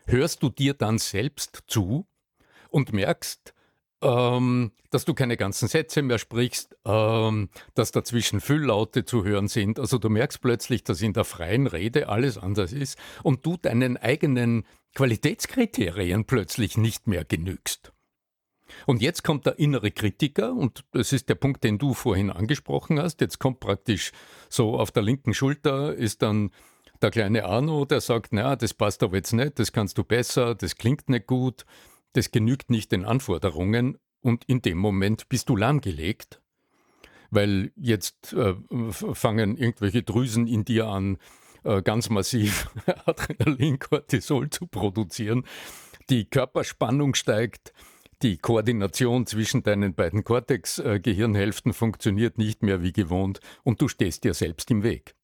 hörst 0.06 0.42
du 0.42 0.50
dir 0.50 0.74
dann 0.74 0.98
selbst 0.98 1.64
zu 1.66 2.06
und 2.70 2.92
merkst, 2.92 3.53
ähm, 4.04 4.70
dass 4.90 5.04
du 5.04 5.14
keine 5.14 5.37
ganzen 5.37 5.66
Sätze 5.66 6.02
mehr 6.02 6.18
sprichst, 6.18 6.76
ähm, 6.84 7.49
dass 7.75 7.90
dazwischen 7.90 8.40
Fülllaute 8.40 9.04
zu 9.04 9.25
hören 9.25 9.49
sind. 9.49 9.80
Also 9.80 9.99
du 9.99 10.11
merkst 10.11 10.40
plötzlich, 10.40 10.84
dass 10.84 11.02
in 11.02 11.14
der 11.14 11.25
freien 11.25 11.66
Rede 11.66 12.08
alles 12.08 12.38
anders 12.38 12.73
ist 12.73 12.99
und 13.23 13.44
du 13.44 13.56
deinen 13.56 13.96
eigenen 13.96 14.64
Qualitätskriterien 14.94 16.26
plötzlich 16.26 16.76
nicht 16.76 17.08
mehr 17.08 17.25
genügst. 17.25 17.92
Und 18.87 19.02
jetzt 19.02 19.25
kommt 19.25 19.46
der 19.46 19.58
innere 19.58 19.90
Kritiker, 19.90 20.52
und 20.52 20.84
das 20.92 21.12
ist 21.12 21.28
der 21.28 21.34
Punkt, 21.34 21.64
den 21.64 21.78
du 21.78 21.94
vorhin 21.94 22.30
angesprochen 22.30 23.00
hast. 23.00 23.20
Jetzt 23.20 23.38
kommt 23.38 23.61
praktisch 23.61 24.12
so 24.49 24.78
auf 24.78 24.90
der 24.90 25.02
linken 25.02 25.34
Schulter 25.34 25.94
ist 25.94 26.23
dann 26.23 26.50
der 27.02 27.11
kleine 27.11 27.44
Arno, 27.44 27.84
der 27.84 28.00
sagt, 28.00 28.32
na, 28.32 28.56
das 28.56 28.75
passt 28.75 29.02
aber 29.02 29.16
jetzt 29.16 29.32
nicht, 29.32 29.58
das 29.58 29.73
kannst 29.73 29.99
du 29.99 30.04
besser, 30.04 30.54
das 30.54 30.76
klingt 30.76 31.08
nicht 31.08 31.26
gut 31.26 31.64
das 32.14 32.30
genügt 32.30 32.71
nicht 32.71 32.92
den 32.92 33.04
Anforderungen 33.04 33.99
und 34.21 34.44
in 34.47 34.62
dem 34.62 34.78
Moment 34.78 35.28
bist 35.28 35.49
du 35.49 35.56
lahmgelegt, 35.56 36.40
weil 37.30 37.73
jetzt 37.76 38.33
äh, 38.33 38.54
fangen 38.90 39.56
irgendwelche 39.56 40.02
Drüsen 40.02 40.47
in 40.47 40.64
dir 40.64 40.88
an, 40.88 41.18
äh, 41.64 41.83
ganz 41.83 42.09
massiv 42.09 42.71
Adrenalin, 43.04 43.78
Cortisol 43.78 44.49
zu 44.50 44.66
produzieren. 44.66 45.44
Die 46.09 46.25
Körperspannung 46.25 47.14
steigt, 47.14 47.73
die 48.23 48.38
Koordination 48.38 49.26
zwischen 49.26 49.62
deinen 49.62 49.94
beiden 49.94 50.25
Cortex-Gehirnhälften 50.25 51.73
funktioniert 51.73 52.38
nicht 52.38 52.62
mehr 52.62 52.83
wie 52.83 52.92
gewohnt 52.92 53.40
und 53.64 53.83
du 53.83 53.88
stehst 53.88 54.25
dir 54.25 54.35
selbst 54.35 54.71
im 54.71 54.83
Weg. 54.83 55.14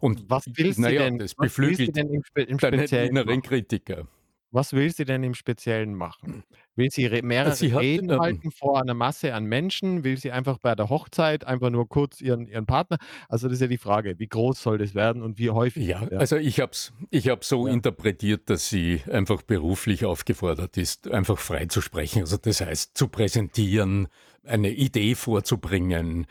Und 0.00 0.28
was 0.28 0.44
willst 0.46 0.78
naja, 0.78 1.04
du 1.04 1.04
denn, 1.04 1.18
das 1.18 1.34
beflügelt 1.34 1.94
denn 1.94 2.12
im, 2.12 2.22
im 2.34 2.58
deinen 2.58 2.88
inneren 2.88 3.42
Kritiker. 3.42 4.08
Was 4.54 4.72
will 4.72 4.90
sie 4.92 5.04
denn 5.04 5.24
im 5.24 5.34
Speziellen 5.34 5.94
machen? 5.96 6.44
Will 6.76 6.88
sie 6.90 7.06
re 7.06 7.22
mehrere 7.22 7.56
Sie 7.56 7.72
Reden 7.76 8.10
ähm 8.10 8.20
halten 8.20 8.52
vor 8.52 8.80
einer 8.80 8.94
Masse 8.94 9.34
an 9.34 9.46
Menschen? 9.46 10.04
Will 10.04 10.16
sie 10.16 10.30
einfach 10.32 10.58
bei 10.58 10.74
der 10.76 10.88
Hochzeit 10.90 11.44
einfach 11.44 11.70
nur 11.70 11.88
kurz 11.88 12.20
ihren 12.20 12.46
ihren 12.46 12.66
Partner 12.66 12.98
also, 13.28 13.48
das 13.48 13.56
ist 13.56 13.62
ja 13.62 13.66
die 13.68 13.78
Frage, 13.78 14.18
wie 14.18 14.28
groß 14.28 14.62
soll 14.62 14.78
das 14.78 14.94
werden 14.94 15.22
und 15.22 15.38
wie 15.38 15.50
häufig? 15.50 15.90
Ja, 15.90 16.06
Ja. 16.08 16.20
also 16.20 16.36
ich 16.36 16.60
habe 16.60 16.70
es 16.72 16.92
ich 17.10 17.28
habe 17.28 17.44
so 17.44 17.66
Ja. 17.66 17.66
interpretiert, 17.66 18.48
dass 18.48 18.68
sie 18.68 19.02
einfach 19.10 19.42
beruflich 19.42 20.04
aufgefordert 20.04 20.76
ist, 20.76 21.10
einfach 21.10 21.38
frei 21.38 21.66
zu 21.66 21.80
sprechen. 21.80 22.20
Also 22.22 22.36
das 22.36 22.60
heißt, 22.60 22.96
zu 22.96 23.08
präsentieren, 23.08 24.06
eine 24.44 24.70
Idee 24.70 25.16
vorzubringen, 25.16 26.26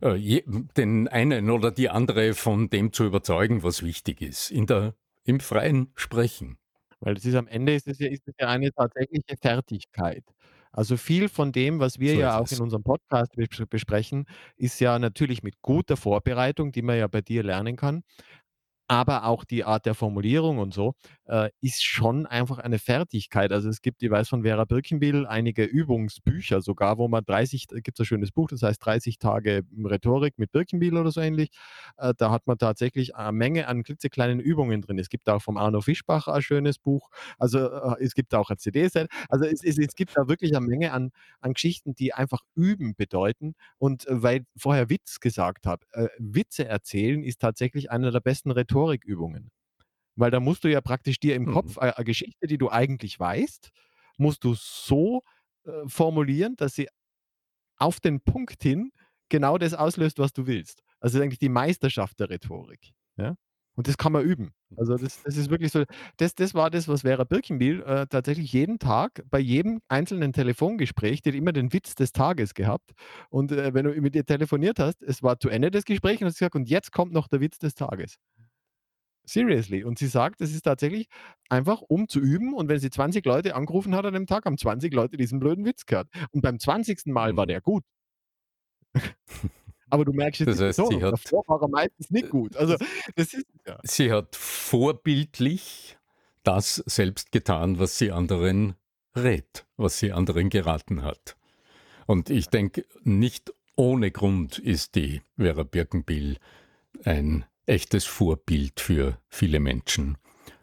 äh, 0.00 0.42
den 0.76 1.08
einen 1.08 1.50
oder 1.50 1.72
die 1.72 1.90
andere 1.90 2.34
von 2.34 2.70
dem 2.70 2.92
zu 2.92 3.04
überzeugen, 3.04 3.62
was 3.64 3.82
wichtig 3.84 4.22
ist, 4.22 4.50
in 4.50 4.66
der, 4.66 4.94
im 5.24 5.40
freien 5.40 5.92
Sprechen. 5.96 6.58
Weil 7.04 7.14
das 7.14 7.26
ist 7.26 7.34
am 7.34 7.46
Ende 7.48 7.74
ist 7.74 7.86
es 7.86 7.98
ja 7.98 8.08
ist 8.08 8.26
es 8.26 8.34
ja 8.40 8.48
eine 8.48 8.72
tatsächliche 8.72 9.36
Fertigkeit. 9.40 10.24
Also, 10.72 10.96
viel 10.96 11.28
von 11.28 11.52
dem, 11.52 11.78
was 11.80 11.98
wir 12.00 12.14
So 12.14 12.16
ja 12.16 12.38
auch 12.40 12.50
in 12.50 12.58
es. 12.58 12.62
unserem 12.62 12.82
Podcast 12.82 13.32
bes 13.36 13.48
besprechen, 13.68 14.26
ist 14.56 14.80
ja 14.80 14.98
natürlich 14.98 15.42
mit 15.42 15.60
guter 15.62 15.96
Vorbereitung, 15.96 16.72
die 16.72 16.82
man 16.82 16.96
ja 16.98 17.06
bei 17.08 17.20
dir 17.20 17.42
lernen 17.44 17.76
kann. 17.76 18.02
Aber 18.88 19.24
auch 19.26 19.44
die 19.44 19.64
Art 19.64 19.86
der 19.86 19.94
Formulierung 19.94 20.58
und 20.58 20.74
so, 20.74 20.94
äh, 21.26 21.50
ist 21.60 21.82
schon 21.84 22.26
einfach 22.26 22.58
eine 22.58 22.78
Fertigkeit. 22.78 23.52
Also, 23.52 23.68
es 23.68 23.82
gibt 23.82 24.02
ich 24.02 24.10
weiß 24.10 24.28
von 24.28 24.42
Vera 24.42 24.64
Birkenbiel 24.64 25.26
einige 25.26 25.64
Übungsbücher 25.64 26.60
sogar, 26.62 26.98
wo 26.98 27.08
man 27.08 27.24
30 27.24 27.66
da 27.68 27.78
gibt's 27.80 28.00
ein 28.00 28.06
schönes 28.06 28.30
Buch, 28.32 28.48
das 28.48 28.62
heißt 28.62 28.84
„30 28.84 29.18
Tage 29.18 29.62
Rhetorik 29.84 30.34
mit 30.38 30.52
Birkenbiel“ 30.52 30.96
oder 30.96 31.10
so 31.10 31.20
ähnlich. 31.20 31.50
Äh, 31.96 32.14
da 32.16 32.30
hat 32.30 32.46
man 32.46 32.58
tatsächlich 32.58 33.16
eine 33.16 33.32
Menge 33.32 33.66
an 33.68 33.82
klitzekleinen 33.82 34.40
Übungen 34.40 34.82
drin. 34.82 34.98
Es 34.98 35.08
gibt 35.08 35.28
auch 35.28 35.42
vom 35.42 35.56
Arno 35.56 35.80
Fischbach 35.80 36.28
ein 36.28 36.42
schönes 36.42 36.78
Buch. 36.78 37.08
Also, 37.38 37.58
äh, 37.70 38.02
es 38.04 38.14
gibt 38.14 38.34
auch 38.34 38.50
ein 38.50 38.58
CD-Set. 38.58 39.08
Also, 39.28 39.44
es 39.44 39.62
es 39.64 39.78
es 39.78 39.94
gibt 39.94 40.16
da 40.16 40.28
wirklich 40.28 40.56
eine 40.56 40.66
Menge 40.66 40.92
an 40.92 41.10
an 41.40 41.52
Geschichten, 41.54 41.94
die 41.94 42.12
einfach 42.14 42.40
üben 42.54 42.94
bedeuten. 42.96 43.54
Und, 43.78 44.06
äh, 44.06 44.22
weil 44.22 44.44
vorher 44.56 44.88
Witz 44.90 45.20
gesagt 45.20 45.66
habe, 45.66 45.84
äh, 45.92 46.08
Witze 46.18 46.66
erzählen 46.66 47.22
ist 47.22 47.40
tatsächlich 47.40 47.90
eine 47.90 48.10
der 48.10 48.20
besten 48.20 48.50
Rhetorikübungen. 48.50 49.50
Weil 50.16 50.30
da 50.30 50.40
musst 50.40 50.64
du 50.64 50.68
ja 50.70 50.80
praktisch 50.80 51.18
dir 51.20 51.34
im 51.36 51.46
Mhm. 51.46 51.48
Kopf 51.48 51.78
a 51.78 51.90
a 51.98 52.02
Geschichte, 52.04 52.46
die 52.46 52.58
du 52.58 52.70
eigentlich 52.70 53.18
weißt, 53.20 53.70
musst 54.18 54.44
du 54.44 54.54
so, 54.54 55.22
äh, 55.66 55.70
formulieren, 55.88 56.56
dass 56.56 56.74
sie 56.74 56.88
auf 57.78 58.00
den 58.00 58.20
Punkt 58.20 58.62
hin 58.62 58.92
genau 59.28 59.58
das 59.58 59.74
auslöst, 59.74 60.18
was 60.18 60.32
du 60.32 60.46
willst. 60.46 60.82
Also, 61.00 61.20
eigentlich 61.20 61.38
die 61.40 61.48
Meisterschaft 61.48 62.20
der 62.20 62.30
Rhetorik, 62.30 62.92
ja? 63.16 63.34
Und 63.76 63.88
das 63.88 63.98
kann 63.98 64.12
man 64.12 64.24
üben. 64.24 64.52
Also, 64.76 64.96
das 64.96 65.22
das 65.22 65.36
ist 65.36 65.50
wirklich 65.50 65.72
so 65.72 65.84
das 66.18 66.34
das 66.34 66.54
war 66.54 66.70
das, 66.70 66.88
was 66.88 67.02
Vera 67.02 67.24
Birkenbiel, 67.24 67.82
äh, 67.82 68.06
tatsächlich 68.08 68.52
jeden 68.52 68.78
Tag 68.80 69.22
bei 69.30 69.38
jedem 69.40 69.80
einzelnen 69.88 70.32
Telefongespräch 70.32 71.22
die 71.22 71.30
hat 71.30 71.36
immer 71.36 71.52
den 71.52 71.72
Witz 71.72 71.94
des 71.94 72.12
Tages 72.12 72.54
gehabt. 72.54 72.92
Und, 73.30 73.52
äh, 73.52 73.74
wenn 73.74 73.84
du 73.86 74.00
mit 74.00 74.16
ihr 74.16 74.24
telefoniert 74.26 74.78
hast, 74.80 75.02
es 75.02 75.22
war 75.22 75.38
zu 75.40 75.48
Ende 75.48 75.70
des 75.70 75.84
Gesprächs 75.84 76.22
und 76.22 76.28
hat 76.28 76.34
gesagt: 76.34 76.56
„Und 76.56 76.68
jetzt 76.70 76.92
kommt 76.92 77.12
noch 77.12 77.28
der 77.28 77.40
Witz 77.40 77.58
des 77.58 77.74
Tages.“ 77.74 78.16
Seriously. 79.24 79.84
Und 79.84 79.98
sie 79.98 80.06
sagt, 80.06 80.40
das 80.40 80.50
ist 80.50 80.62
tatsächlich 80.62 81.08
einfach, 81.48 81.80
um 81.82 82.08
zu 82.08 82.20
üben 82.20 82.54
und 82.54 82.68
wenn 82.68 82.78
sie 82.78 82.90
20 82.90 83.24
Leute 83.24 83.54
angerufen 83.54 83.94
hat 83.94 84.04
an 84.06 84.14
dem 84.14 84.26
Tag, 84.26 84.44
haben 84.44 84.58
20 84.58 84.92
Leute 84.92 85.16
diesen 85.16 85.40
blöden 85.40 85.64
Witz 85.64 85.86
gehört. 85.86 86.08
Und 86.30 86.42
beim 86.42 86.58
20. 86.58 87.06
Mal 87.06 87.36
war 87.36 87.44
Mhm. 87.44 87.48
der 87.48 87.60
gut. 87.60 87.84
Aber 89.90 90.04
du 90.04 90.12
merkst 90.12 90.40
jetzt 90.40 90.58
Das 90.60 90.60
heißt, 90.60 90.76
sie 90.88 90.96
Betonung. 90.96 91.02
hat 91.04 91.12
Davor 91.12 91.44
war 91.46 91.62
er 91.62 91.68
meistens 91.68 92.10
nicht 92.10 92.26
äh, 92.26 92.28
gut. 92.28 92.56
Also, 92.56 92.74
s 92.74 92.80
das 93.14 93.34
ist 93.34 93.46
ja. 93.66 93.78
sie 93.82 94.12
hat 94.12 94.34
vorbildlich 94.36 95.98
das 96.42 96.76
selbst 96.86 97.32
getan, 97.32 97.78
was 97.78 97.98
sie 97.98 98.12
anderen 98.12 98.74
rät, 99.16 99.66
was 99.76 99.98
sie 99.98 100.12
anderen 100.12 100.50
geraten 100.50 101.02
hat. 101.02 101.36
Und 102.06 102.30
ich 102.30 102.48
denke, 102.48 102.84
nicht 103.02 103.52
ohne 103.76 104.10
Grund 104.10 104.58
ist 104.58 104.94
die 104.94 105.22
Vera 105.36 105.62
Birkenbiel 105.62 106.38
ein 107.04 107.44
echtes 107.66 108.04
Vorbild 108.04 108.80
für 108.80 109.18
viele 109.28 109.60
Menschen. 109.60 110.18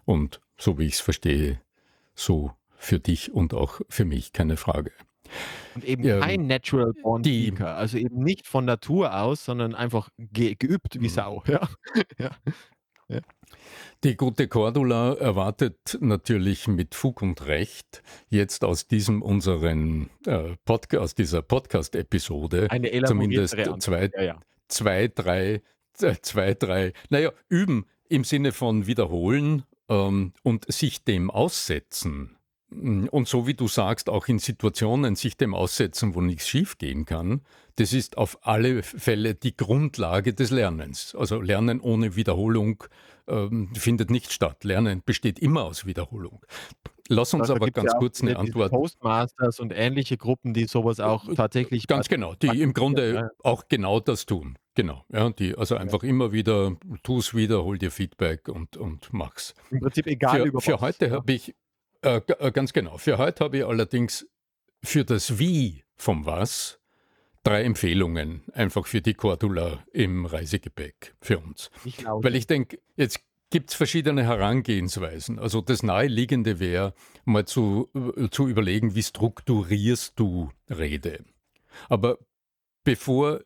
Und 0.05 0.41
so 0.57 0.77
wie 0.77 0.85
ich 0.85 0.95
es 0.95 0.99
verstehe, 0.99 1.61
so 2.15 2.51
für 2.75 2.99
dich 2.99 3.31
und 3.31 3.53
auch 3.53 3.81
für 3.89 4.05
mich, 4.05 4.33
keine 4.33 4.57
Frage. 4.57 4.91
Und 5.75 5.85
eben 5.85 6.03
Ähm, 6.03 6.19
kein 6.19 6.47
Natural 6.47 6.91
Born 7.01 7.23
die 7.23 7.47
Speaker, 7.47 7.75
also 7.75 7.97
eben 7.97 8.19
nicht 8.19 8.47
von 8.47 8.65
Natur 8.65 9.15
aus, 9.17 9.45
sondern 9.45 9.75
einfach 9.75 10.09
ge 10.17 10.55
geübt 10.55 10.95
wie 10.99 11.05
Mhm. 11.05 11.09
Sau, 11.09 11.43
ja. 11.47 11.69
Ja. 12.17 12.31
Ja. 13.07 13.19
Die 14.03 14.15
gute 14.15 14.47
Cordula 14.47 15.13
erwartet 15.15 15.97
natürlich 15.99 16.67
mit 16.67 16.95
Fug 16.95 17.21
und 17.21 17.45
Recht 17.45 18.01
jetzt 18.29 18.63
aus 18.63 18.87
diesem 18.87 19.21
unseren 19.21 20.09
äh, 20.25 20.55
Podca 20.63 20.99
aus 20.99 21.13
dieser 21.13 21.41
Podcast-Episode 21.41 22.69
zumindest 23.05 23.55
zwei, 23.79 24.09
Ja, 24.15 24.21
ja. 24.21 24.39
zwei, 24.69 25.09
drei, 25.09 25.55
äh, 25.55 25.61
zwei, 26.21 26.53
drei, 26.53 26.93
naja, 27.09 27.31
üben 27.49 27.85
im 28.09 28.23
Sinne 28.23 28.51
von 28.51 28.87
wiederholen 28.87 29.63
ähm, 29.89 30.33
und 30.43 30.71
sich 30.71 31.03
dem 31.03 31.29
aussetzen. 31.31 32.37
Mm, 32.71 33.05
Und 33.11 33.27
so 33.27 33.47
wie 33.47 33.53
du 33.53 33.67
sagst, 33.67 34.09
auch 34.09 34.27
in 34.27 34.39
Situationen 34.39 35.15
sich 35.15 35.37
dem 35.37 35.53
aussetzen, 35.53 36.15
wo 36.15 36.21
nichts 36.21 36.47
schiefgehen 36.47 37.05
kann, 37.05 37.41
das 37.75 37.93
ist 37.93 38.17
auf 38.17 38.37
alle 38.45 38.83
Fälle 38.83 39.35
die 39.35 39.55
Grundlage 39.55 40.33
des 40.33 40.51
Lernens. 40.51 41.15
Also 41.15 41.41
Lernen 41.41 41.79
ohne 41.79 42.15
Wiederholung 42.15 42.83
ähm, 43.27 43.73
findet 43.75 44.09
nicht 44.09 44.31
statt. 44.31 44.63
Lernen 44.63 45.03
besteht 45.05 45.39
immer 45.39 45.63
aus 45.63 45.85
Wiederholung. 45.85 46.41
Lass 47.07 47.33
uns 47.33 47.49
Da 47.49 47.55
aber 47.55 47.69
ganz 47.71 47.91
ja 47.91 47.99
kurz 47.99 48.21
eine 48.21 48.37
Antwort 48.37 48.71
Toastmasters 48.71 49.59
und 49.59 49.73
ähnliche 49.75 50.17
Gruppen, 50.17 50.53
die 50.53 50.65
sowas 50.65 51.01
auch 51.01 51.25
tatsächlich 51.35 51.87
Ganz 51.87 52.07
genau, 52.07 52.35
die 52.35 52.61
im 52.61 52.73
Grunde 52.73 53.13
ja. 53.13 53.29
auch 53.43 53.65
genau 53.67 53.99
das 53.99 54.25
tun. 54.25 54.57
Genau, 54.75 55.03
ja, 55.11 55.29
die 55.29 55.55
also 55.57 55.75
Ja. 55.75 55.81
einfach 55.81 56.03
immer 56.03 56.31
wieder, 56.31 56.77
tu's 57.03 57.33
wieder, 57.33 57.65
hol 57.65 57.77
dir 57.77 57.91
Feedback 57.91 58.47
und, 58.47 58.77
und 58.77 59.11
mach's. 59.11 59.53
Im 59.69 59.81
Prinzip 59.81 60.07
egal 60.07 60.39
Für, 60.39 60.45
über 60.45 60.61
für 60.61 60.73
was, 60.73 60.81
heute 60.81 61.07
ja. 61.07 61.11
habe 61.15 61.33
ich, 61.33 61.53
äh, 62.01 62.17
äh, 62.17 62.51
ganz 62.51 62.73
genau, 62.73 62.97
für 62.97 63.17
heute 63.17 63.43
habe 63.43 63.57
ich 63.59 63.65
allerdings 63.65 64.27
für 64.83 65.05
das 65.05 65.37
Wie 65.39 65.83
vom 65.95 66.25
Was 66.25 66.79
drei 67.43 67.63
Empfehlungen 67.63 68.43
einfach 68.53 68.85
für 68.85 69.01
die 69.01 69.13
Cordula 69.13 69.83
im 69.91 70.25
Reisegepäck 70.25 71.15
für 71.21 71.39
uns. 71.39 71.71
Ich 71.85 72.05
Weil 72.05 72.05
lausche. 72.05 72.37
ich 72.37 72.47
denke, 72.47 72.79
jetzt 72.95 73.19
gibt 73.49 73.71
es 73.71 73.75
verschiedene 73.75 74.23
Herangehensweisen. 74.23 75.39
Also 75.39 75.61
das 75.61 75.83
Naheliegende 75.83 76.59
wäre, 76.59 76.93
mal 77.25 77.45
zu, 77.45 77.89
äh, 77.93 78.29
zu 78.29 78.47
überlegen, 78.47 78.95
wie 78.95 79.03
strukturierst 79.03 80.13
du 80.17 80.49
Rede. 80.69 81.23
Aber 81.89 82.17
bevor 82.83 83.41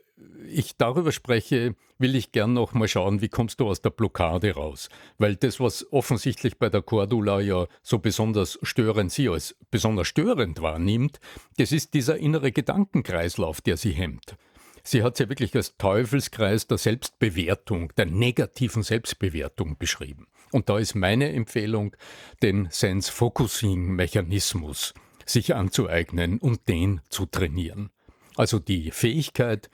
ich 0.48 0.78
darüber 0.78 1.12
spreche, 1.12 1.76
will 1.98 2.16
ich 2.16 2.32
gern 2.32 2.54
noch 2.54 2.74
mal 2.74 2.88
schauen, 2.88 3.22
wie 3.22 3.30
kommst 3.30 3.60
du 3.60 3.68
aus 3.68 3.82
der 3.82 3.90
Blockade 3.90 4.54
raus? 4.54 4.90
Weil 5.18 5.36
das, 5.36 5.60
was 5.60 5.92
offensichtlich 5.92 6.58
bei 6.58 6.70
der 6.70 6.82
Cordula 6.82 7.42
ja 7.42 7.68
so 7.82 8.00
besonders 8.00 8.58
störend, 8.62 9.12
sie 9.12 9.28
als 9.30 9.56
besonders 9.72 10.08
störend 10.08 10.62
wahrnimmt, 10.62 11.20
das 11.58 11.72
ist 11.72 11.94
dieser 11.94 12.18
innere 12.18 12.52
Gedankenkreislauf, 12.52 13.62
der 13.62 13.78
sie 13.78 13.92
hemmt. 13.92 14.36
Sie 14.84 15.04
hat 15.04 15.14
es 15.14 15.20
ja 15.20 15.30
wirklich 15.30 15.56
als 15.56 15.78
Teufelskreis 15.78 16.68
der 16.68 16.78
Selbstbewertung, 16.78 17.94
der 17.98 18.06
negativen 18.06 18.84
Selbstbewertung 18.84 19.78
beschrieben. 19.78 20.28
Und 20.52 20.70
da 20.70 20.78
ist 20.78 20.94
meine 20.96 21.34
Empfehlung, 21.34 21.96
den 22.44 22.68
Sense-Focusing-Mechanismus 22.70 24.94
sich 25.26 25.56
anzueignen 25.56 26.38
und 26.38 26.68
den 26.68 27.02
zu 27.10 27.26
trainieren. 27.26 27.90
Also 28.36 28.60
die 28.60 28.92
Fähigkeit, 28.92 29.72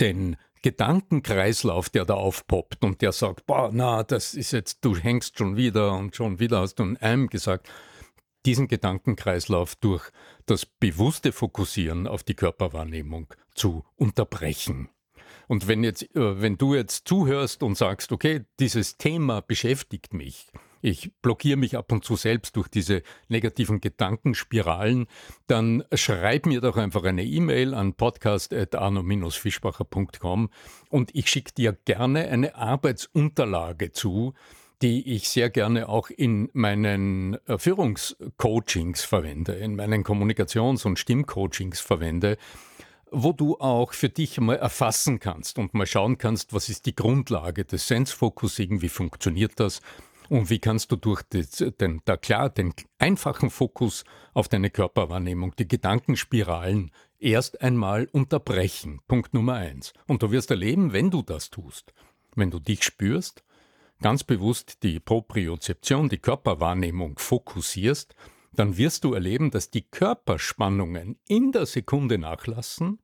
den 0.00 0.36
Gedankenkreislauf, 0.62 1.90
der 1.90 2.04
da 2.04 2.14
aufpoppt 2.14 2.84
und 2.84 3.02
der 3.02 3.12
sagt, 3.12 3.46
boah, 3.46 3.70
na, 3.72 4.02
das 4.02 4.34
ist 4.34 4.52
jetzt, 4.52 4.84
du 4.84 4.96
hängst 4.96 5.38
schon 5.38 5.56
wieder 5.56 5.92
und 5.96 6.16
schon 6.16 6.40
wieder 6.40 6.60
hast 6.60 6.76
du 6.76 6.84
ein 6.84 6.96
M 6.96 7.28
gesagt, 7.28 7.68
diesen 8.46 8.68
Gedankenkreislauf 8.68 9.76
durch 9.76 10.10
das 10.46 10.66
bewusste 10.66 11.32
Fokussieren 11.32 12.06
auf 12.06 12.22
die 12.22 12.34
Körperwahrnehmung 12.34 13.32
zu 13.54 13.84
unterbrechen. 13.96 14.88
Und 15.48 15.68
wenn 15.68 15.84
jetzt, 15.84 16.02
äh, 16.14 16.40
wenn 16.40 16.56
du 16.56 16.74
jetzt 16.74 17.06
zuhörst 17.08 17.62
und 17.62 17.76
sagst, 17.76 18.12
okay, 18.12 18.44
dieses 18.58 18.96
Thema 18.96 19.42
beschäftigt 19.42 20.14
mich, 20.14 20.46
ich 20.86 21.10
blockiere 21.20 21.56
mich 21.56 21.76
ab 21.76 21.90
und 21.90 22.04
zu 22.04 22.14
selbst 22.14 22.54
durch 22.54 22.68
diese 22.68 23.02
negativen 23.26 23.80
Gedankenspiralen, 23.80 25.08
dann 25.48 25.82
schreib 25.92 26.46
mir 26.46 26.60
doch 26.60 26.76
einfach 26.76 27.02
eine 27.02 27.24
E-Mail 27.24 27.74
an 27.74 27.94
podcast.arno-fischbacher.com 27.94 30.48
und 30.88 31.12
ich 31.12 31.28
schicke 31.28 31.54
dir 31.54 31.76
gerne 31.84 32.28
eine 32.28 32.54
Arbeitsunterlage 32.54 33.90
zu, 33.90 34.34
die 34.80 35.12
ich 35.12 35.28
sehr 35.28 35.50
gerne 35.50 35.88
auch 35.88 36.08
in 36.08 36.50
meinen 36.52 37.34
äh, 37.46 37.58
Führungscoachings 37.58 39.02
verwende, 39.02 39.54
in 39.54 39.74
meinen 39.74 40.04
Kommunikations- 40.04 40.86
und 40.86 41.00
Stimmcoachings 41.00 41.80
verwende, 41.80 42.38
wo 43.10 43.32
du 43.32 43.58
auch 43.58 43.92
für 43.92 44.08
dich 44.08 44.40
mal 44.40 44.56
erfassen 44.56 45.18
kannst 45.18 45.58
und 45.58 45.74
mal 45.74 45.86
schauen 45.86 46.18
kannst, 46.18 46.52
was 46.52 46.68
ist 46.68 46.86
die 46.86 46.94
Grundlage 46.94 47.64
des 47.64 47.88
Sense-Focusing, 47.88 48.82
wie 48.82 48.88
funktioniert 48.88 49.58
das 49.58 49.80
und 50.28 50.50
wie 50.50 50.58
kannst 50.58 50.92
du 50.92 50.96
durch 50.96 51.22
den, 51.22 52.02
da 52.04 52.16
klar, 52.16 52.50
den 52.50 52.74
einfachen 52.98 53.50
Fokus 53.50 54.04
auf 54.34 54.48
deine 54.48 54.70
Körperwahrnehmung, 54.70 55.54
die 55.56 55.68
Gedankenspiralen 55.68 56.90
erst 57.18 57.60
einmal 57.60 58.08
unterbrechen? 58.12 59.00
Punkt 59.08 59.34
Nummer 59.34 59.54
eins. 59.54 59.92
Und 60.06 60.22
du 60.22 60.30
wirst 60.30 60.50
erleben, 60.50 60.92
wenn 60.92 61.10
du 61.10 61.22
das 61.22 61.50
tust, 61.50 61.92
wenn 62.34 62.50
du 62.50 62.58
dich 62.58 62.82
spürst, 62.82 63.44
ganz 64.00 64.24
bewusst 64.24 64.82
die 64.82 65.00
Propriozeption, 65.00 66.08
die 66.08 66.18
Körperwahrnehmung 66.18 67.18
fokussierst, 67.18 68.14
dann 68.52 68.76
wirst 68.76 69.04
du 69.04 69.14
erleben, 69.14 69.50
dass 69.50 69.70
die 69.70 69.82
Körperspannungen 69.82 71.18
in 71.28 71.52
der 71.52 71.66
Sekunde 71.66 72.18
nachlassen. 72.18 72.98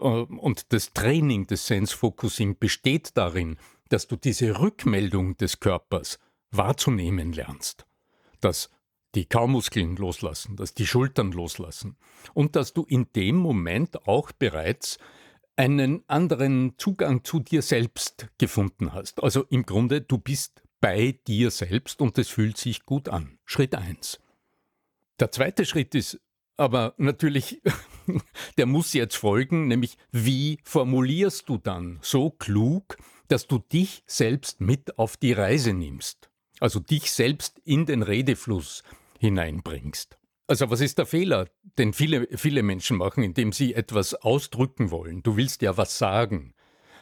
Äh, 0.00 0.04
und 0.04 0.72
das 0.72 0.92
Training 0.92 1.46
des 1.46 1.66
Sense 1.66 1.96
Focusing 1.96 2.58
besteht 2.58 3.16
darin, 3.16 3.58
dass 3.88 4.06
du 4.06 4.16
diese 4.16 4.60
Rückmeldung 4.60 5.36
des 5.36 5.60
Körpers 5.60 6.18
wahrzunehmen 6.50 7.32
lernst, 7.32 7.86
dass 8.40 8.70
die 9.14 9.26
Kaumuskeln 9.26 9.96
loslassen, 9.96 10.56
dass 10.56 10.74
die 10.74 10.86
Schultern 10.86 11.32
loslassen 11.32 11.96
und 12.34 12.56
dass 12.56 12.72
du 12.74 12.84
in 12.84 13.06
dem 13.14 13.36
Moment 13.36 14.06
auch 14.06 14.32
bereits 14.32 14.98
einen 15.56 16.08
anderen 16.08 16.74
Zugang 16.78 17.24
zu 17.24 17.40
dir 17.40 17.62
selbst 17.62 18.28
gefunden 18.38 18.92
hast. 18.92 19.22
Also 19.22 19.44
im 19.44 19.64
Grunde, 19.64 20.00
du 20.00 20.18
bist 20.18 20.62
bei 20.80 21.18
dir 21.26 21.50
selbst 21.50 22.00
und 22.00 22.16
es 22.18 22.28
fühlt 22.28 22.56
sich 22.56 22.84
gut 22.84 23.08
an. 23.08 23.38
Schritt 23.44 23.74
eins. 23.74 24.20
Der 25.18 25.32
zweite 25.32 25.64
Schritt 25.64 25.94
ist 25.94 26.20
aber 26.56 26.94
natürlich, 26.96 27.60
der 28.58 28.66
muss 28.66 28.92
jetzt 28.92 29.16
folgen, 29.16 29.68
nämlich 29.68 29.96
wie 30.12 30.58
formulierst 30.64 31.48
du 31.48 31.58
dann 31.58 31.98
so 32.02 32.30
klug, 32.30 32.96
dass 33.28 33.46
du 33.46 33.58
dich 33.58 34.02
selbst 34.06 34.60
mit 34.60 34.98
auf 34.98 35.16
die 35.16 35.32
Reise 35.32 35.72
nimmst? 35.72 36.27
Also 36.60 36.80
dich 36.80 37.10
selbst 37.12 37.60
in 37.64 37.86
den 37.86 38.02
Redefluss 38.02 38.82
hineinbringst. 39.18 40.18
Also 40.46 40.70
was 40.70 40.80
ist 40.80 40.98
der 40.98 41.06
Fehler, 41.06 41.48
den 41.78 41.92
viele, 41.92 42.26
viele 42.36 42.62
Menschen 42.62 42.96
machen, 42.96 43.22
indem 43.22 43.52
sie 43.52 43.74
etwas 43.74 44.14
ausdrücken 44.14 44.90
wollen? 44.90 45.22
Du 45.22 45.36
willst 45.36 45.62
ja 45.62 45.76
was 45.76 45.98
sagen. 45.98 46.54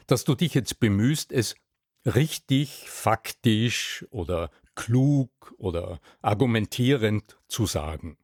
Dass 0.06 0.24
du 0.24 0.34
dich 0.34 0.54
jetzt 0.54 0.80
bemühst, 0.80 1.32
es 1.32 1.56
richtig, 2.04 2.84
faktisch 2.88 4.06
oder 4.10 4.50
klug 4.74 5.54
oder 5.58 6.00
argumentierend 6.22 7.38
zu 7.48 7.66
sagen. 7.66 8.16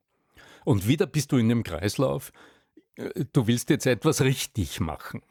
Und 0.65 0.87
wieder 0.87 1.07
bist 1.07 1.33
du 1.33 1.39
in 1.39 1.49
dem 1.49 1.63
Kreislauf, 1.63 2.33
äh, 2.97 3.25
du 3.33 3.47
willst 3.47 3.71
jetzt 3.71 3.87
etwas 3.87 4.21
richtig 4.23 4.81
machen. 4.81 5.23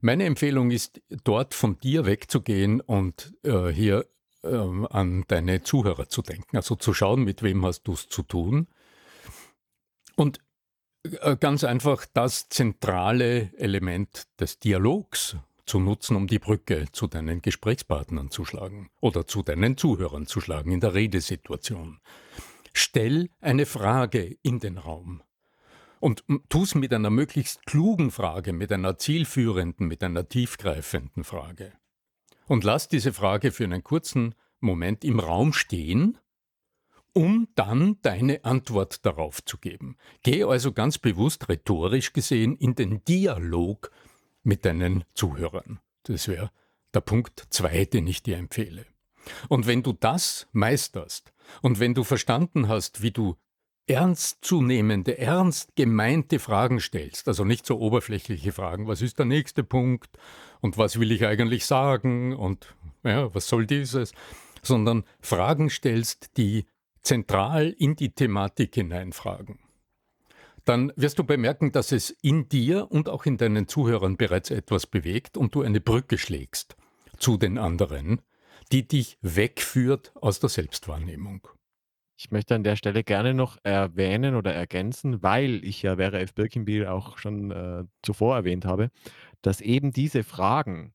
Meine 0.00 0.24
Empfehlung 0.24 0.70
ist, 0.70 1.02
dort 1.24 1.54
von 1.54 1.78
dir 1.78 2.06
wegzugehen 2.06 2.80
und 2.80 3.34
äh, 3.42 3.68
hier 3.68 4.06
ähm, 4.42 4.86
an 4.90 5.24
deine 5.28 5.62
Zuhörer 5.62 6.08
zu 6.08 6.22
denken, 6.22 6.56
also 6.56 6.76
zu 6.76 6.94
schauen, 6.94 7.24
mit 7.24 7.42
wem 7.42 7.64
hast 7.64 7.82
du 7.84 7.92
es 7.92 8.08
zu 8.08 8.22
tun. 8.22 8.68
Und 10.16 10.40
äh, 11.02 11.36
ganz 11.36 11.64
einfach 11.64 12.06
das 12.12 12.48
zentrale 12.48 13.52
Element 13.56 14.28
des 14.38 14.58
Dialogs 14.58 15.36
zu 15.66 15.78
nutzen, 15.78 16.16
um 16.16 16.26
die 16.26 16.38
Brücke 16.38 16.86
zu 16.92 17.06
deinen 17.06 17.42
Gesprächspartnern 17.42 18.30
zu 18.30 18.44
schlagen 18.44 18.90
oder 19.00 19.26
zu 19.26 19.42
deinen 19.42 19.76
Zuhörern 19.76 20.26
zu 20.26 20.40
schlagen 20.40 20.72
in 20.72 20.80
der 20.80 20.94
Redesituation. 20.94 22.00
Stell 22.72 23.30
eine 23.40 23.66
Frage 23.66 24.36
in 24.42 24.60
den 24.60 24.78
Raum 24.78 25.22
und 26.00 26.24
tu 26.48 26.62
es 26.62 26.74
mit 26.74 26.92
einer 26.92 27.10
möglichst 27.10 27.66
klugen 27.66 28.10
Frage, 28.10 28.52
mit 28.52 28.72
einer 28.72 28.98
zielführenden, 28.98 29.86
mit 29.86 30.02
einer 30.02 30.28
tiefgreifenden 30.28 31.24
Frage 31.24 31.72
und 32.50 32.64
lass 32.64 32.88
diese 32.88 33.12
Frage 33.12 33.52
für 33.52 33.62
einen 33.62 33.84
kurzen 33.84 34.34
Moment 34.58 35.04
im 35.04 35.20
Raum 35.20 35.52
stehen, 35.52 36.18
um 37.12 37.46
dann 37.54 37.98
deine 38.02 38.44
Antwort 38.44 39.06
darauf 39.06 39.44
zu 39.44 39.56
geben. 39.56 39.96
Geh 40.24 40.42
also 40.42 40.72
ganz 40.72 40.98
bewusst 40.98 41.48
rhetorisch 41.48 42.12
gesehen 42.12 42.56
in 42.56 42.74
den 42.74 43.04
Dialog 43.04 43.92
mit 44.42 44.64
deinen 44.64 45.04
Zuhörern. 45.14 45.78
Das 46.02 46.26
wäre 46.26 46.50
der 46.92 47.02
Punkt 47.02 47.46
zwei, 47.50 47.84
den 47.84 48.08
ich 48.08 48.24
dir 48.24 48.36
empfehle. 48.36 48.84
Und 49.48 49.68
wenn 49.68 49.84
du 49.84 49.92
das 49.92 50.48
meisterst 50.50 51.32
und 51.62 51.78
wenn 51.78 51.94
du 51.94 52.02
verstanden 52.02 52.66
hast, 52.66 53.00
wie 53.00 53.12
du 53.12 53.36
ernstzunehmende, 53.90 55.18
ernst 55.18 55.74
gemeinte 55.74 56.38
Fragen 56.38 56.80
stellst, 56.80 57.28
also 57.28 57.44
nicht 57.44 57.66
so 57.66 57.78
oberflächliche 57.78 58.52
Fragen, 58.52 58.86
was 58.86 59.02
ist 59.02 59.18
der 59.18 59.26
nächste 59.26 59.64
Punkt 59.64 60.10
und 60.60 60.78
was 60.78 61.00
will 61.00 61.10
ich 61.10 61.26
eigentlich 61.26 61.66
sagen 61.66 62.34
und 62.34 62.74
ja, 63.02 63.34
was 63.34 63.48
soll 63.48 63.66
dieses, 63.66 64.12
sondern 64.62 65.04
Fragen 65.20 65.70
stellst, 65.70 66.36
die 66.36 66.66
zentral 67.02 67.70
in 67.70 67.96
die 67.96 68.14
Thematik 68.14 68.74
hineinfragen. 68.74 69.58
Dann 70.64 70.92
wirst 70.96 71.18
du 71.18 71.24
bemerken, 71.24 71.72
dass 71.72 71.90
es 71.90 72.10
in 72.22 72.48
dir 72.48 72.90
und 72.90 73.08
auch 73.08 73.24
in 73.24 73.38
deinen 73.38 73.66
Zuhörern 73.66 74.16
bereits 74.16 74.50
etwas 74.50 74.86
bewegt 74.86 75.36
und 75.36 75.54
du 75.54 75.62
eine 75.62 75.80
Brücke 75.80 76.18
schlägst 76.18 76.76
zu 77.18 77.38
den 77.38 77.58
anderen, 77.58 78.20
die 78.70 78.86
dich 78.86 79.18
wegführt 79.22 80.12
aus 80.14 80.38
der 80.38 80.50
Selbstwahrnehmung. 80.50 81.48
Ich 82.22 82.30
möchte 82.30 82.54
an 82.54 82.64
der 82.64 82.76
Stelle 82.76 83.02
gerne 83.02 83.32
noch 83.32 83.56
erwähnen 83.62 84.34
oder 84.34 84.52
ergänzen, 84.52 85.22
weil 85.22 85.64
ich 85.64 85.80
ja 85.80 85.96
Vera 85.96 86.18
F. 86.18 86.34
Birkenbiel 86.34 86.86
auch 86.86 87.16
schon 87.16 87.50
äh, 87.50 87.84
zuvor 88.02 88.36
erwähnt 88.36 88.66
habe, 88.66 88.90
dass 89.40 89.62
eben 89.62 89.90
diese 89.90 90.22
Fragen, 90.22 90.92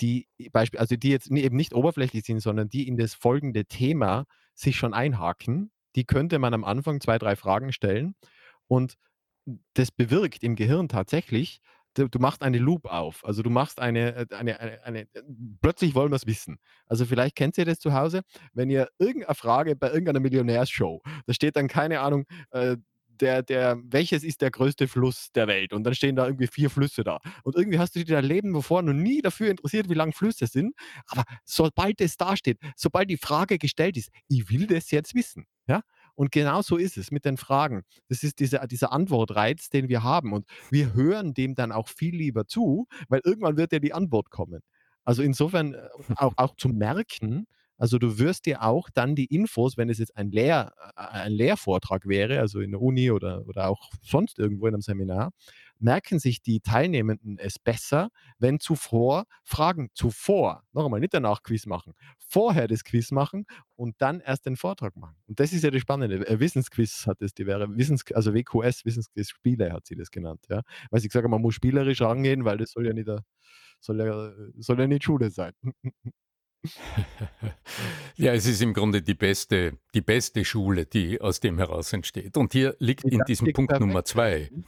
die 0.00 0.28
Beispiel, 0.52 0.80
also 0.80 0.96
die 0.96 1.10
jetzt 1.10 1.30
eben 1.30 1.56
nicht 1.58 1.74
oberflächlich 1.74 2.24
sind, 2.24 2.40
sondern 2.40 2.70
die 2.70 2.88
in 2.88 2.96
das 2.96 3.12
folgende 3.12 3.66
Thema 3.66 4.24
sich 4.54 4.76
schon 4.76 4.94
einhaken, 4.94 5.72
die 5.94 6.04
könnte 6.04 6.38
man 6.38 6.54
am 6.54 6.64
Anfang 6.64 7.02
zwei, 7.02 7.18
drei 7.18 7.36
Fragen 7.36 7.70
stellen 7.70 8.14
und 8.66 8.94
das 9.74 9.90
bewirkt 9.90 10.42
im 10.42 10.56
Gehirn 10.56 10.88
tatsächlich, 10.88 11.60
du, 11.96 12.08
du 12.08 12.18
machst 12.18 12.42
eine 12.42 12.58
Loop 12.58 12.86
auf. 12.86 13.24
Also 13.24 13.42
du 13.42 13.50
machst 13.50 13.80
eine, 13.80 14.14
äh, 14.14 14.26
eine, 14.34 14.60
eine, 14.60 14.84
eine 14.84 15.00
äh, 15.00 15.22
plötzlich 15.60 15.94
wollen 15.94 16.10
wir 16.10 16.16
es 16.16 16.26
wissen. 16.26 16.58
Also 16.86 17.04
vielleicht 17.04 17.36
kennt 17.36 17.58
ihr 17.58 17.64
das 17.64 17.78
zu 17.78 17.92
Hause, 17.92 18.22
wenn 18.52 18.70
ihr 18.70 18.88
irgendeine 18.98 19.34
Frage 19.34 19.76
bei 19.76 19.88
irgendeiner 19.88 20.20
Millionärsshow, 20.20 21.02
da 21.26 21.34
steht 21.34 21.56
dann 21.56 21.68
keine 21.68 22.00
Ahnung, 22.00 22.26
äh, 22.50 22.76
der, 23.20 23.42
der, 23.42 23.78
welches 23.82 24.22
ist 24.24 24.42
der 24.42 24.50
größte 24.50 24.88
Fluss 24.88 25.32
der 25.34 25.46
Welt? 25.46 25.72
Und 25.72 25.84
dann 25.84 25.94
stehen 25.94 26.16
da 26.16 26.26
irgendwie 26.26 26.48
vier 26.48 26.68
Flüsse 26.68 27.02
da. 27.02 27.18
Und 27.44 27.56
irgendwie 27.56 27.78
hast 27.78 27.94
du 27.94 28.00
dich 28.00 28.08
dein 28.08 28.24
Leben 28.24 28.52
bevor 28.52 28.82
noch 28.82 28.92
nie 28.92 29.22
dafür 29.22 29.48
interessiert, 29.48 29.88
wie 29.88 29.94
lang 29.94 30.12
Flüsse 30.12 30.46
sind. 30.46 30.74
Aber 31.06 31.24
sobald 31.44 32.00
es 32.02 32.18
da 32.18 32.36
steht, 32.36 32.58
sobald 32.76 33.08
die 33.08 33.16
Frage 33.16 33.56
gestellt 33.56 33.96
ist, 33.96 34.10
ich 34.28 34.50
will 34.50 34.66
das 34.66 34.90
jetzt 34.90 35.14
wissen, 35.14 35.46
ja, 35.66 35.80
und 36.16 36.32
genau 36.32 36.62
so 36.62 36.76
ist 36.76 36.96
es 36.96 37.10
mit 37.10 37.24
den 37.24 37.36
Fragen. 37.36 37.82
Das 38.08 38.22
ist 38.22 38.40
dieser, 38.40 38.66
dieser 38.66 38.92
Antwortreiz, 38.92 39.68
den 39.68 39.88
wir 39.88 40.02
haben. 40.02 40.32
Und 40.32 40.46
wir 40.70 40.94
hören 40.94 41.34
dem 41.34 41.54
dann 41.54 41.72
auch 41.72 41.88
viel 41.88 42.16
lieber 42.16 42.46
zu, 42.46 42.88
weil 43.08 43.20
irgendwann 43.24 43.56
wird 43.56 43.72
ja 43.72 43.78
die 43.78 43.92
Antwort 43.92 44.30
kommen. 44.30 44.62
Also 45.04 45.22
insofern 45.22 45.74
äh, 45.74 45.88
auch, 46.16 46.32
auch 46.36 46.56
zu 46.56 46.68
merken, 46.68 47.46
also 47.78 47.98
du 47.98 48.18
wirst 48.18 48.46
dir 48.46 48.62
auch 48.62 48.88
dann 48.92 49.14
die 49.14 49.26
Infos, 49.26 49.76
wenn 49.76 49.90
es 49.90 49.98
jetzt 49.98 50.16
ein, 50.16 50.30
Lehr, 50.30 50.72
äh, 50.96 51.02
ein 51.02 51.32
Lehrvortrag 51.32 52.06
wäre, 52.06 52.40
also 52.40 52.60
in 52.60 52.70
der 52.72 52.80
Uni 52.80 53.10
oder, 53.10 53.46
oder 53.46 53.68
auch 53.68 53.90
sonst 54.02 54.38
irgendwo 54.38 54.66
in 54.66 54.74
einem 54.74 54.82
Seminar, 54.82 55.32
merken 55.78 56.18
sich 56.18 56.42
die 56.42 56.60
Teilnehmenden 56.60 57.38
es 57.38 57.58
besser, 57.58 58.10
wenn 58.38 58.60
zuvor 58.60 59.24
Fragen 59.44 59.90
zuvor, 59.94 60.64
noch 60.72 60.84
einmal 60.84 61.00
nicht 61.00 61.14
danach 61.14 61.42
Quiz 61.42 61.66
machen, 61.66 61.94
vorher 62.18 62.68
das 62.68 62.84
Quiz 62.84 63.10
machen 63.10 63.46
und 63.76 63.96
dann 63.98 64.20
erst 64.20 64.46
den 64.46 64.56
Vortrag 64.56 64.96
machen. 64.96 65.16
Und 65.26 65.40
das 65.40 65.52
ist 65.52 65.64
ja 65.64 65.70
das 65.70 65.80
Spannende. 65.80 66.26
Äh, 66.26 66.40
Wissensquiz 66.40 67.06
hat 67.06 67.22
es, 67.22 67.34
die 67.34 67.46
wäre 67.46 67.76
Wissens, 67.76 68.04
also 68.12 68.34
WQS, 68.34 68.84
Wissensquiz 68.84 69.30
Spiele 69.30 69.72
hat 69.72 69.86
sie 69.86 69.96
das 69.96 70.10
genannt. 70.10 70.44
Ja. 70.48 70.62
Weil 70.90 71.04
ich 71.04 71.12
sage, 71.12 71.28
man 71.28 71.42
muss 71.42 71.54
spielerisch 71.54 72.00
rangehen, 72.00 72.44
weil 72.44 72.58
das 72.58 72.72
soll 72.72 72.86
ja 72.86 72.92
nicht, 72.92 73.08
soll 73.80 74.00
ja, 74.00 74.32
soll 74.58 74.80
ja 74.80 74.86
nicht 74.86 75.04
Schule 75.04 75.30
sein. 75.30 75.52
Ja, 78.16 78.32
es 78.32 78.46
ist 78.46 78.62
im 78.62 78.72
Grunde 78.72 79.02
die 79.02 79.14
beste, 79.14 79.78
die 79.94 80.00
beste 80.00 80.44
Schule, 80.44 80.86
die 80.86 81.20
aus 81.20 81.40
dem 81.40 81.58
heraus 81.58 81.92
entsteht. 81.92 82.36
Und 82.36 82.52
hier 82.52 82.74
liegt 82.78 83.04
in 83.04 83.22
diesem 83.28 83.52
Punkt. 83.52 83.78
Nummer 83.78 84.04
zwei, 84.04 84.48
mhm. 84.50 84.64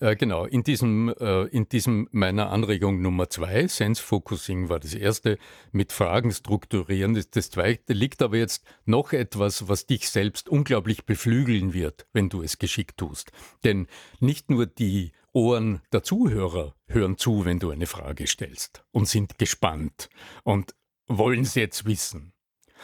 Äh, 0.00 0.16
genau, 0.16 0.44
in 0.44 0.62
diesem, 0.62 1.14
äh, 1.18 1.44
in 1.44 1.68
diesem 1.68 2.08
meiner 2.12 2.50
Anregung 2.50 3.00
Nummer 3.00 3.28
zwei, 3.30 3.66
Sense 3.68 4.02
Focusing 4.02 4.68
war 4.68 4.80
das 4.80 4.94
erste, 4.94 5.38
mit 5.70 5.92
Fragen 5.92 6.32
strukturieren 6.32 7.14
ist 7.16 7.36
das 7.36 7.50
zweite, 7.50 7.92
liegt 7.92 8.22
aber 8.22 8.36
jetzt 8.36 8.64
noch 8.84 9.12
etwas, 9.12 9.68
was 9.68 9.86
dich 9.86 10.08
selbst 10.10 10.48
unglaublich 10.48 11.04
beflügeln 11.04 11.74
wird, 11.74 12.06
wenn 12.12 12.28
du 12.28 12.42
es 12.42 12.58
geschickt 12.58 12.98
tust. 12.98 13.32
Denn 13.64 13.86
nicht 14.20 14.50
nur 14.50 14.66
die 14.66 15.12
Ohren 15.32 15.80
der 15.92 16.02
Zuhörer 16.02 16.74
hören 16.86 17.16
zu, 17.16 17.44
wenn 17.44 17.58
du 17.58 17.70
eine 17.70 17.86
Frage 17.86 18.26
stellst 18.26 18.84
und 18.90 19.08
sind 19.08 19.38
gespannt 19.38 20.10
und 20.44 20.74
wollen 21.06 21.44
sie 21.44 21.60
jetzt 21.60 21.84
wissen, 21.86 22.32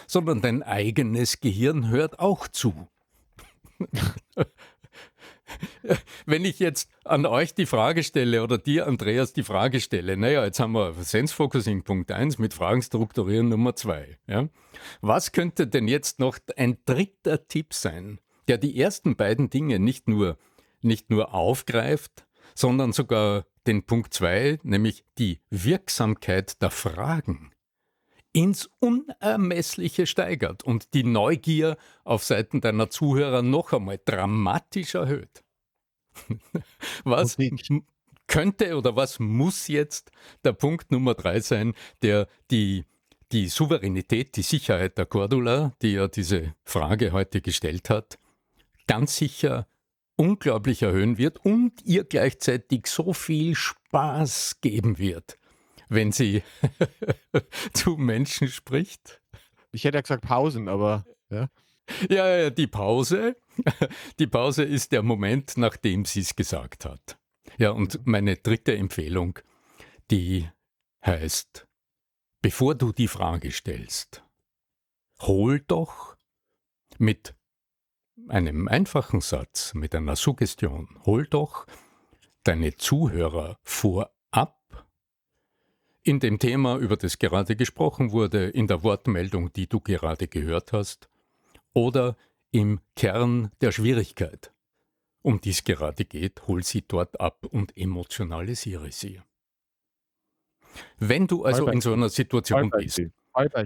sondern 0.07 0.41
dein 0.41 0.63
eigenes 0.63 1.41
Gehirn 1.41 1.89
hört 1.89 2.19
auch 2.19 2.49
zu. 2.49 2.89
Wenn 6.27 6.45
ich 6.45 6.59
jetzt 6.59 6.91
an 7.05 7.27
euch 7.27 7.55
die 7.55 7.67
Frage 7.67 8.03
stelle 8.03 8.43
oder 8.43 8.59
dir, 8.59 8.87
Andreas, 8.87 9.33
die 9.33 9.43
Frage 9.43 9.81
stelle, 9.81 10.17
naja, 10.17 10.45
jetzt 10.45 10.61
haben 10.61 10.73
wir 10.73 10.93
Sense 10.95 11.35
Focusing 11.35 11.83
Punkt 11.83 12.11
1 12.11 12.39
mit 12.39 12.55
Fragen 12.55 12.83
strukturieren 12.83 13.49
Nummer 13.49 13.75
2. 13.75 14.19
Ja? 14.27 14.49
Was 15.01 15.33
könnte 15.33 15.67
denn 15.67 15.89
jetzt 15.89 16.19
noch 16.19 16.39
ein 16.57 16.79
dritter 16.85 17.49
Tipp 17.49 17.75
sein, 17.75 18.21
der 18.49 18.59
die 18.59 18.79
ersten 18.81 19.17
beiden 19.17 19.51
Dinge 19.51 19.79
nicht 19.79 20.09
nur, 20.09 20.39
nicht 20.81 21.11
nur 21.11 21.35
aufgreift, 21.35 22.27
sondern 22.55 22.93
sogar 22.93 23.47
den 23.67 23.85
Punkt 23.85 24.15
2, 24.15 24.61
nämlich 24.63 25.05
die 25.19 25.41
Wirksamkeit 25.51 26.61
der 26.63 26.71
Fragen 26.71 27.53
ins 28.39 28.71
Unermessliche 28.79 30.07
steigert 30.07 30.63
und 30.63 30.95
die 30.95 31.03
Neugier 31.03 31.77
auf 32.05 32.23
Seiten 32.23 32.61
deiner 32.61 32.89
Zuhörer 32.89 33.43
noch 33.43 33.73
einmal 33.73 33.99
dramatisch 34.05 34.95
erhöht. 34.95 35.43
was 37.05 37.37
könnte 38.29 38.77
oder 38.77 38.95
was 38.95 39.19
muss 39.19 39.67
jetzt 39.67 40.13
der 40.45 40.53
Punkt 40.53 40.93
Nummer 40.93 41.15
drei 41.15 41.41
sein, 41.41 41.75
der 42.03 42.29
die, 42.53 42.85
die 43.33 43.49
Souveränität, 43.49 44.37
die 44.37 44.43
Sicherheit 44.43 44.99
der 44.99 45.07
Cordula, 45.07 45.75
die 45.83 45.95
ja 45.95 46.07
diese 46.07 46.55
Frage 46.63 47.11
heute 47.11 47.41
gestellt 47.41 47.91
hat, 47.91 48.21
ganz 48.87 49.17
sicher 49.17 49.67
unglaublich 50.15 50.83
erhöhen 50.83 51.19
wird 51.19 51.45
und 51.45 51.85
ihr 51.85 52.05
gleichzeitig 52.05 52.87
so 52.87 53.13
viel 53.13 53.57
Spaß 53.57 54.61
geben 54.61 54.99
wird, 54.99 55.39
wenn 55.89 56.13
sie 56.13 56.43
zu 57.73 57.97
Menschen 57.97 58.49
spricht. 58.49 59.21
Ich 59.73 59.85
hätte 59.85 59.99
ja 59.99 60.03
gesagt 60.03 60.25
Pausen, 60.25 60.69
aber 60.69 61.05
ja. 61.31 61.49
Ja, 62.11 62.37
ja, 62.37 62.51
die 62.51 62.67
Pause. 62.67 63.37
Die 64.19 64.27
Pause 64.27 64.63
ist 64.63 64.93
der 64.93 65.03
Moment, 65.03 65.57
nachdem 65.57 66.05
sie 66.05 66.21
es 66.21 66.37
gesagt 66.37 66.85
hat. 66.85 67.19
Ja, 67.57 67.71
und 67.71 68.07
meine 68.07 68.37
dritte 68.37 68.77
Empfehlung, 68.77 69.39
die 70.11 70.49
heißt, 71.05 71.67
bevor 72.43 72.75
du 72.75 72.93
die 72.93 73.09
Frage 73.09 73.51
stellst, 73.51 74.23
hol 75.21 75.61
doch 75.61 76.17
mit 76.99 77.35
einem 78.29 78.69
einfachen 78.69 79.21
Satz, 79.21 79.75
mit 79.75 79.95
einer 79.95 80.15
Suggestion, 80.15 81.01
hol 81.05 81.27
doch 81.27 81.67
deine 82.45 82.77
Zuhörer 82.77 83.59
vorab 83.63 84.15
in 86.09 86.21
dem 86.21 86.39
Thema, 86.39 86.79
über 86.79 86.97
das 86.97 87.19
gerade 87.19 87.55
gesprochen 87.55 88.13
wurde, 88.13 88.49
in 88.49 88.67
der 88.67 88.83
Wortmeldung, 88.83 89.53
die 89.53 89.67
du 89.67 89.79
gerade 89.79 90.27
gehört 90.27 90.73
hast, 90.73 91.11
oder 91.75 92.17
im 92.51 92.81
Kern 92.97 93.51
der 93.61 93.73
Schwierigkeit, 93.73 94.51
um 95.21 95.39
die 95.39 95.51
es 95.51 95.65
gerade 95.65 96.07
geht, 96.07 96.49
hol 96.49 96.65
sie 96.65 96.81
dort 96.81 97.21
ab 97.21 97.45
und 97.51 97.77
emotionalisiere 97.77 98.91
sie. 98.91 99.21
Wenn 100.99 101.27
du 101.27 101.45
also 101.45 101.69
in 101.69 101.83
so 101.83 101.93
einer 101.93 102.09
Situation 102.09 102.71
bist, 102.71 103.03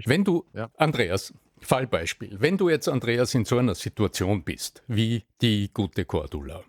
wenn 0.03 0.25
du, 0.25 0.45
ja. 0.53 0.69
Andreas, 0.75 1.33
Fallbeispiel, 1.61 2.41
wenn 2.41 2.57
du 2.57 2.67
jetzt, 2.67 2.89
Andreas, 2.89 3.33
in 3.35 3.45
so 3.45 3.57
einer 3.57 3.75
Situation 3.75 4.43
bist, 4.43 4.83
wie 4.87 5.23
die 5.41 5.71
gute 5.73 6.03
Cordula, 6.03 6.61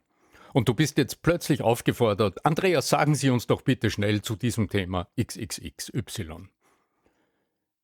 und 0.54 0.68
du 0.68 0.74
bist 0.74 0.96
jetzt 0.98 1.20
plötzlich 1.20 1.62
aufgefordert, 1.62 2.46
Andreas, 2.46 2.88
sagen 2.88 3.16
Sie 3.16 3.28
uns 3.28 3.46
doch 3.46 3.62
bitte 3.62 3.90
schnell 3.90 4.22
zu 4.22 4.36
diesem 4.36 4.70
Thema 4.70 5.08
XXXY. 5.20 6.48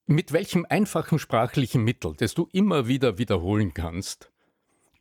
Mit 0.06 0.32
welchem 0.32 0.64
einfachen 0.68 1.18
sprachlichen 1.18 1.82
Mittel, 1.82 2.14
das 2.16 2.32
du 2.32 2.48
immer 2.52 2.86
wieder 2.86 3.18
wiederholen 3.18 3.74
kannst, 3.74 4.30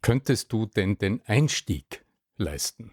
könntest 0.01 0.51
du 0.51 0.65
denn 0.65 0.97
den 0.97 1.21
Einstieg 1.25 2.03
leisten? 2.37 2.91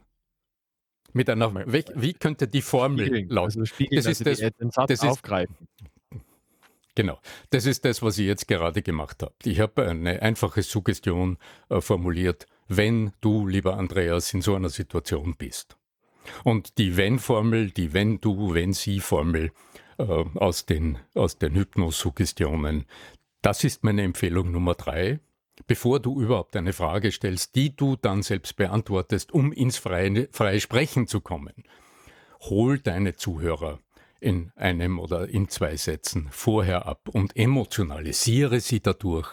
Mit 1.12 1.30
einer, 1.30 1.54
wie 1.54 2.12
könnte 2.12 2.46
die 2.46 2.60
Formel 2.60 3.06
Spiegeln, 3.06 3.28
lauten? 3.30 3.60
Also 3.60 3.64
spiegeln, 3.64 3.96
das 3.96 4.06
ist 4.06 4.26
das, 4.26 4.38
den 4.38 4.70
Satz 4.70 4.88
das 4.88 5.02
ist, 5.02 5.08
aufgreifen. 5.08 5.56
Genau, 6.94 7.18
das 7.48 7.64
ist 7.64 7.86
das, 7.86 8.02
was 8.02 8.18
ich 8.18 8.26
jetzt 8.26 8.46
gerade 8.46 8.82
gemacht 8.82 9.22
habe. 9.22 9.34
Ich 9.44 9.58
habe 9.58 9.88
eine 9.88 10.20
einfache 10.20 10.62
Suggestion 10.62 11.38
äh, 11.70 11.80
formuliert 11.80 12.46
wenn 12.68 13.12
du, 13.20 13.46
lieber 13.46 13.76
Andreas, 13.76 14.32
in 14.34 14.42
so 14.42 14.54
einer 14.54 14.68
Situation 14.68 15.34
bist. 15.36 15.76
Und 16.44 16.78
die 16.78 16.96
Wenn-Formel, 16.96 17.70
die 17.70 17.92
Wenn-Du, 17.92 18.54
Wenn-Sie-Formel 18.54 19.52
äh, 19.98 20.02
aus 20.02 20.66
den, 20.66 20.98
aus 21.14 21.38
den 21.38 21.54
Hypnosuggestionen, 21.54 22.86
das 23.42 23.64
ist 23.64 23.84
meine 23.84 24.02
Empfehlung 24.02 24.50
Nummer 24.50 24.74
drei. 24.74 25.20
Bevor 25.66 26.00
du 26.00 26.20
überhaupt 26.20 26.54
eine 26.56 26.72
Frage 26.72 27.10
stellst, 27.10 27.54
die 27.54 27.74
du 27.74 27.96
dann 27.96 28.22
selbst 28.22 28.56
beantwortest, 28.56 29.32
um 29.32 29.52
ins 29.52 29.78
freie, 29.78 30.28
freie 30.30 30.60
Sprechen 30.60 31.06
zu 31.06 31.20
kommen, 31.20 31.54
hol 32.40 32.78
deine 32.78 33.14
Zuhörer 33.14 33.78
in 34.20 34.52
einem 34.56 34.98
oder 34.98 35.28
in 35.28 35.48
zwei 35.48 35.76
Sätzen 35.76 36.28
vorher 36.30 36.86
ab 36.86 37.08
und 37.10 37.36
emotionalisiere 37.36 38.60
sie 38.60 38.80
dadurch, 38.80 39.28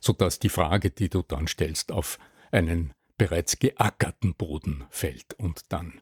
sodass 0.00 0.38
die 0.38 0.48
Frage, 0.48 0.90
die 0.90 1.08
du 1.08 1.22
dann 1.22 1.46
stellst, 1.46 1.92
auf 1.92 2.18
einen 2.50 2.92
bereits 3.18 3.58
geackerten 3.58 4.34
Boden 4.34 4.84
fällt 4.90 5.34
und 5.34 5.60
dann 5.68 6.00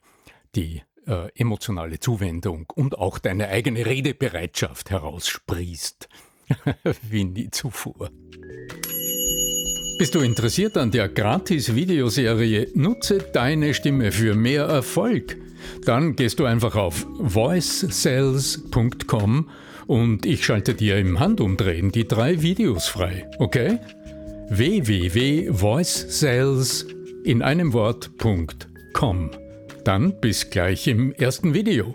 die 0.55 0.83
äh, 1.07 1.31
emotionale 1.35 1.99
Zuwendung 1.99 2.67
und 2.75 2.99
auch 2.99 3.19
deine 3.19 3.49
eigene 3.49 3.87
Redebereitschaft 3.87 4.91
heraussprießt, 4.91 6.09
wie 7.03 7.25
nie 7.25 7.51
zuvor. 7.51 8.11
Bist 9.99 10.15
du 10.15 10.21
interessiert 10.21 10.77
an 10.77 10.93
der 10.93 11.09
Gratis-Videoserie 11.09 12.69
Nutze 12.75 13.19
deine 13.19 13.75
Stimme 13.75 14.13
für 14.13 14.37
mehr 14.37 14.63
Erfolg? 14.65 15.37
Dann 15.85 16.15
gehst 16.15 16.39
du 16.39 16.45
einfach 16.45 16.77
auf 16.77 17.05
voicesales.com 17.19 19.51
und 19.89 20.25
ich 20.25 20.45
schalte 20.45 20.75
dir 20.75 20.99
im 20.99 21.19
Handumdrehen 21.19 21.91
die 21.91 22.07
drei 22.07 22.43
Videos 22.43 22.87
frei, 22.87 23.29
okay? 23.39 23.81
www.voicesales 24.51 26.87
in 27.25 27.43
einem 27.43 27.75
Wort.com. 27.75 29.31
Dann 29.85 30.19
bis 30.21 30.49
gleich 30.49 30.89
im 30.89 31.13
ersten 31.13 31.53
Video. 31.53 31.95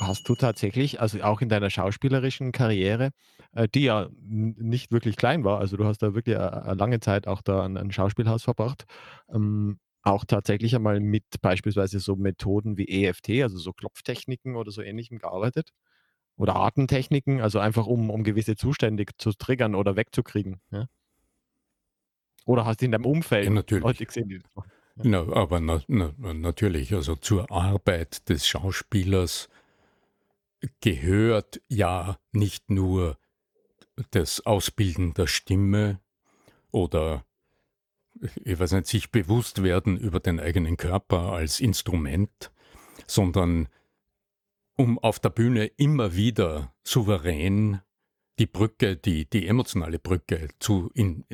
Hast 0.00 0.26
du 0.28 0.34
tatsächlich, 0.34 0.98
also 1.00 1.22
auch 1.22 1.42
in 1.42 1.50
deiner 1.50 1.68
schauspielerischen 1.68 2.52
Karriere, 2.52 3.10
äh, 3.52 3.68
die 3.68 3.82
ja 3.82 4.08
nicht 4.22 4.92
wirklich 4.92 5.16
klein 5.16 5.44
war, 5.44 5.58
also 5.58 5.76
du 5.76 5.84
hast 5.84 5.98
da 5.98 6.14
wirklich 6.14 6.38
eine 6.38 6.74
lange 6.74 7.00
Zeit 7.00 7.26
auch 7.26 7.42
da 7.42 7.62
an 7.62 7.76
einem 7.76 7.90
Schauspielhaus 7.90 8.42
verbracht, 8.42 8.86
ähm, 9.30 9.78
auch 10.02 10.24
tatsächlich 10.24 10.74
einmal 10.74 11.00
mit 11.00 11.24
beispielsweise 11.42 12.00
so 12.00 12.16
Methoden 12.16 12.78
wie 12.78 13.04
EFT, 13.04 13.42
also 13.42 13.58
so 13.58 13.72
Klopftechniken 13.72 14.56
oder 14.56 14.70
so 14.70 14.80
ähnlichem 14.80 15.18
gearbeitet? 15.18 15.72
Oder 16.36 16.56
Atemtechniken, 16.56 17.40
also 17.40 17.58
einfach 17.58 17.86
um, 17.86 18.10
um 18.10 18.22
gewisse 18.22 18.56
Zustände 18.56 19.06
zu 19.16 19.32
triggern 19.32 19.74
oder 19.74 19.96
wegzukriegen. 19.96 20.60
Ja? 20.70 20.86
Oder 22.44 22.66
hast 22.66 22.80
du 22.80 22.84
in 22.84 22.92
deinem 22.92 23.06
Umfeld 23.06 23.46
ja, 23.46 23.50
natürlich. 23.50 24.06
Gesehen? 24.06 24.44
Ja. 24.56 24.64
Na, 24.96 25.32
aber 25.32 25.60
na, 25.60 25.82
na, 25.88 26.12
natürlich, 26.18 26.94
also 26.94 27.16
zur 27.16 27.50
Arbeit 27.50 28.28
des 28.28 28.46
Schauspielers 28.46 29.48
gehört 30.80 31.60
ja 31.68 32.18
nicht 32.32 32.70
nur 32.70 33.18
das 34.10 34.44
Ausbilden 34.46 35.12
der 35.14 35.26
Stimme 35.26 36.00
oder 36.70 37.24
ich 38.44 38.58
weiß 38.58 38.72
nicht, 38.72 38.86
sich 38.86 39.10
bewusst 39.10 39.62
werden 39.62 39.98
über 39.98 40.20
den 40.20 40.40
eigenen 40.40 40.76
Körper 40.76 41.32
als 41.32 41.60
Instrument, 41.60 42.50
sondern 43.06 43.68
um 44.76 44.98
auf 44.98 45.18
der 45.18 45.30
Bühne 45.30 45.66
immer 45.66 46.14
wieder 46.14 46.72
souverän 46.84 47.80
die 48.38 48.46
Brücke, 48.46 48.96
die, 48.96 49.28
die 49.28 49.46
emotionale 49.46 49.98
Brücke 49.98 50.48
zu, 50.58 50.90
in, 50.92 51.24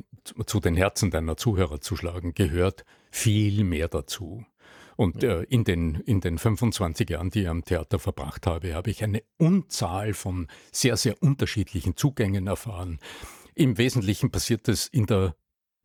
zu 0.47 0.61
den 0.61 0.77
Herzen 0.77 1.11
deiner 1.11 1.37
Zuhörer 1.37 1.81
zu 1.81 1.97
schlagen, 1.97 2.35
gehört 2.35 2.85
viel 3.11 3.65
mehr 3.65 3.89
dazu. 3.89 4.45
Und 4.97 5.25
äh, 5.25 5.43
in, 5.45 5.65
den, 5.65 5.97
in 5.97 6.21
den 6.21 6.39
25 6.39 7.11
Jahren, 7.11 7.31
die 7.31 7.43
ich 7.43 7.49
am 7.49 7.65
Theater 7.65 7.99
verbracht 7.99 8.47
habe, 8.47 8.75
habe 8.75 8.91
ich 8.91 9.03
eine 9.03 9.23
Unzahl 9.37 10.15
von 10.15 10.47
sehr, 10.71 10.97
sehr 10.97 11.21
unterschiedlichen 11.23 11.97
Zugängen 11.97 12.47
erfahren. 12.47 13.01
Im 13.55 13.79
Wesentlichen 13.79 14.31
passiert 14.31 14.69
es 14.69 14.87
in 14.87 15.07
der 15.07 15.35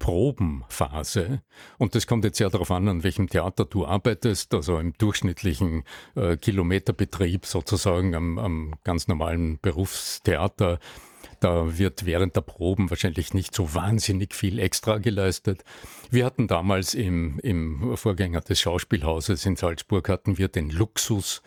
Probenphase. 0.08 1.42
Und 1.78 1.94
das 1.94 2.08
kommt 2.08 2.24
jetzt 2.24 2.38
sehr 2.38 2.50
darauf 2.50 2.72
an, 2.72 2.88
an 2.88 3.04
welchem 3.04 3.28
Theater 3.28 3.66
du 3.66 3.86
arbeitest, 3.86 4.54
also 4.54 4.80
im 4.80 4.94
durchschnittlichen 4.94 5.84
äh, 6.16 6.38
Kilometerbetrieb 6.38 7.46
sozusagen 7.46 8.16
am, 8.16 8.40
am 8.40 8.76
ganz 8.86 9.10
normalen 9.10 9.60
Berufstheater. 9.60 10.80
Da 11.42 11.78
wird 11.78 12.06
während 12.06 12.38
der 12.38 12.42
Proben 12.42 12.90
wahrscheinlich 12.90 13.34
nicht 13.34 13.54
so 13.54 13.76
wahnsinnig 13.76 14.34
viel 14.34 14.60
extra 14.60 14.98
geleistet. 14.98 15.66
Wir 16.10 16.24
hatten 16.24 16.48
damals 16.48 16.94
im, 16.94 17.38
im 17.40 17.98
Vorgänger 17.98 18.40
des 18.40 18.62
Schauspielhauses 18.62 19.46
in 19.46 19.58
Salzburg 19.58 20.08
hatten 20.08 20.38
wir 20.38 20.48
den 20.48 20.70
Luxus, 20.70 21.42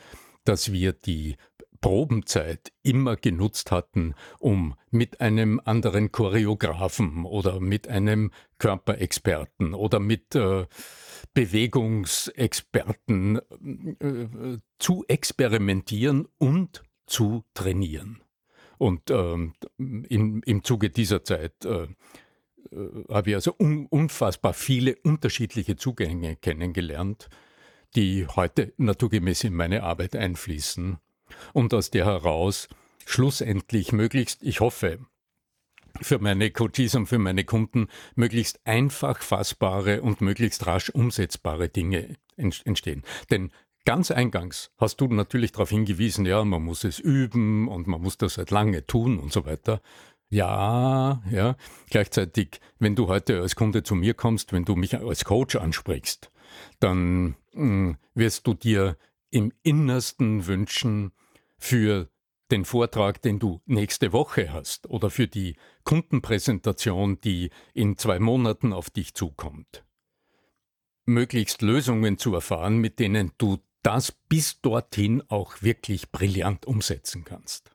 dass 0.45 0.71
wir 0.71 0.93
die 0.93 1.37
Probenzeit 1.81 2.73
immer 2.83 3.17
genutzt 3.17 3.71
hatten, 3.71 4.15
um 4.39 4.75
mit 4.91 5.21
einem 5.21 5.61
anderen 5.65 6.13
Choreografen 6.13 7.25
oder 7.25 7.61
mit 7.61 7.89
einem 7.89 8.33
Körperexperten 8.59 9.73
oder 9.75 9.99
mit 9.99 10.35
äh, 10.35 10.67
Bewegungsexperten 11.33 13.41
äh, 14.01 14.59
zu 14.79 15.05
experimentieren 15.09 16.29
und 16.39 16.83
zu 17.07 17.45
trainieren. 17.55 18.21
Und 18.79 19.11
ähm, 19.11 19.55
im, 19.79 20.43
im 20.45 20.65
Zuge 20.65 20.91
dieser 20.91 21.25
Zeit 21.25 21.65
äh, 21.65 21.85
äh, 21.85 21.89
habe 23.09 23.31
ich 23.31 23.37
also 23.37 23.55
un, 23.59 23.87
unfassbar 23.87 24.53
viele 24.55 24.97
unterschiedliche 25.03 25.77
Zugänge 25.77 26.37
kennengelernt, 26.37 27.29
die 27.97 28.27
heute 28.27 28.75
naturgemäß 28.77 29.45
in 29.45 29.55
meine 29.55 29.83
Arbeit 29.83 30.15
einfließen 30.15 30.99
und 31.53 31.75
aus 31.75 31.91
der 31.91 32.07
heraus 32.07 32.69
schlussendlich 33.07 33.93
möglichst, 33.93 34.43
ich 34.43 34.61
hoffe, 34.61 34.99
für 36.01 36.19
meine 36.19 36.51
Coaches 36.51 36.95
und 36.95 37.07
für 37.07 37.19
meine 37.19 37.45
Kunden 37.45 37.89
möglichst 38.15 38.61
einfach 38.65 39.21
fassbare 39.21 40.03
und 40.03 40.21
möglichst 40.21 40.67
rasch 40.67 40.91
umsetzbare 40.91 41.69
Dinge 41.69 42.17
entstehen. 42.37 43.03
Denn 43.31 43.51
ganz 43.85 44.11
eingangs 44.11 44.71
hast 44.79 45.01
du 45.01 45.09
natürlich 45.09 45.53
darauf 45.53 45.71
hingewiesen, 45.71 46.27
ja, 46.27 46.45
man 46.45 46.63
muss 46.63 46.85
es 46.85 46.99
üben 46.99 47.69
und 47.69 47.87
man 47.87 48.01
muss 48.01 48.19
das 48.19 48.35
seit 48.35 48.51
lange 48.51 48.87
tun 48.87 49.19
und 49.19 49.33
so 49.33 49.45
weiter. 49.45 49.81
Ja, 50.31 51.23
ja. 51.31 51.57
Gleichzeitig, 51.91 52.61
wenn 52.79 52.95
du 52.95 53.09
heute 53.09 53.41
als 53.41 53.57
Kunde 53.57 53.83
zu 53.83 53.97
mir 53.97 54.15
kommst, 54.15 54.53
wenn 54.53 54.65
du 54.65 54.77
mich 54.77 54.97
als 54.97 55.25
Coach 55.25 55.57
ansprichst, 55.57 56.31
dann 56.79 57.35
mh, 57.53 57.55
hm, 57.55 57.97
wirst 58.15 58.47
du 58.47 58.55
dir 58.55 58.97
im 59.31 59.53
Innersten 59.63 60.47
wünschen, 60.47 61.13
für 61.61 62.11
den 62.51 62.65
Vortrag, 62.65 63.23
den 63.23 63.39
du 63.39 63.61
nächste 63.67 64.13
Woche 64.13 64.53
hast 64.53 64.89
oder 64.91 65.11
für 65.11 65.29
die 65.29 65.57
Kundenpräsentation, 65.85 67.21
die 67.21 67.51
in 67.75 67.97
zwei 67.97 68.19
Monaten 68.19 68.73
auf 68.73 68.91
dich 68.91 69.15
zukommt. 69.15 69.85
Möglichst 71.07 71.63
Lösungen 71.63 72.19
zu 72.19 72.35
erfahren, 72.35 72.79
mit 72.79 72.99
denen 72.99 73.33
du 73.39 73.59
das 73.83 74.13
bis 74.29 74.61
dorthin 74.61 75.23
auch 75.29 75.63
wirklich 75.63 76.11
brillant 76.11 76.67
umsetzen 76.67 77.25
kannst. 77.25 77.71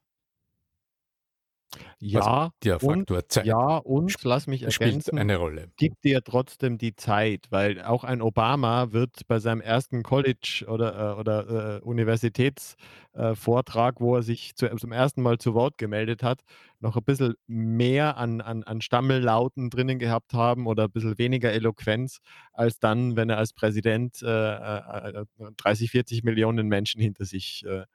Ja, 1.99 2.51
also 2.63 2.87
und, 2.87 3.11
Zeit 3.29 3.45
ja, 3.45 3.77
und 3.77 4.13
lass 4.23 4.47
mich 4.47 4.63
ergänzen, 4.63 5.01
spielt 5.01 5.19
eine 5.19 5.37
Rolle. 5.37 5.69
Gib 5.77 6.01
dir 6.01 6.23
trotzdem 6.23 6.77
die 6.77 6.95
Zeit, 6.95 7.47
weil 7.49 7.81
auch 7.81 8.03
ein 8.03 8.21
Obama 8.21 8.91
wird 8.91 9.27
bei 9.27 9.39
seinem 9.39 9.61
ersten 9.61 10.03
College- 10.03 10.65
oder, 10.67 11.13
äh, 11.13 11.19
oder 11.19 11.77
äh, 11.77 11.81
Universitätsvortrag, 11.81 13.95
äh, 13.95 13.99
wo 13.99 14.15
er 14.15 14.23
sich 14.23 14.55
zu, 14.55 14.73
zum 14.75 14.91
ersten 14.91 15.21
Mal 15.21 15.37
zu 15.37 15.53
Wort 15.53 15.77
gemeldet 15.77 16.23
hat, 16.23 16.41
noch 16.79 16.97
ein 16.97 17.03
bisschen 17.03 17.35
mehr 17.47 18.17
an, 18.17 18.41
an, 18.41 18.63
an 18.63 18.81
Stammellauten 18.81 19.69
drinnen 19.69 19.99
gehabt 19.99 20.33
haben 20.33 20.67
oder 20.67 20.85
ein 20.85 20.91
bisschen 20.91 21.17
weniger 21.17 21.51
Eloquenz, 21.51 22.19
als 22.53 22.79
dann, 22.79 23.15
wenn 23.15 23.29
er 23.29 23.37
als 23.37 23.53
Präsident 23.53 24.21
30, 24.21 25.25
äh, 25.65 25.87
40 25.87 26.19
äh, 26.19 26.21
Millionen 26.23 26.67
Menschen 26.67 27.01
hinter 27.01 27.25
sich 27.25 27.63
äh, 27.65 27.85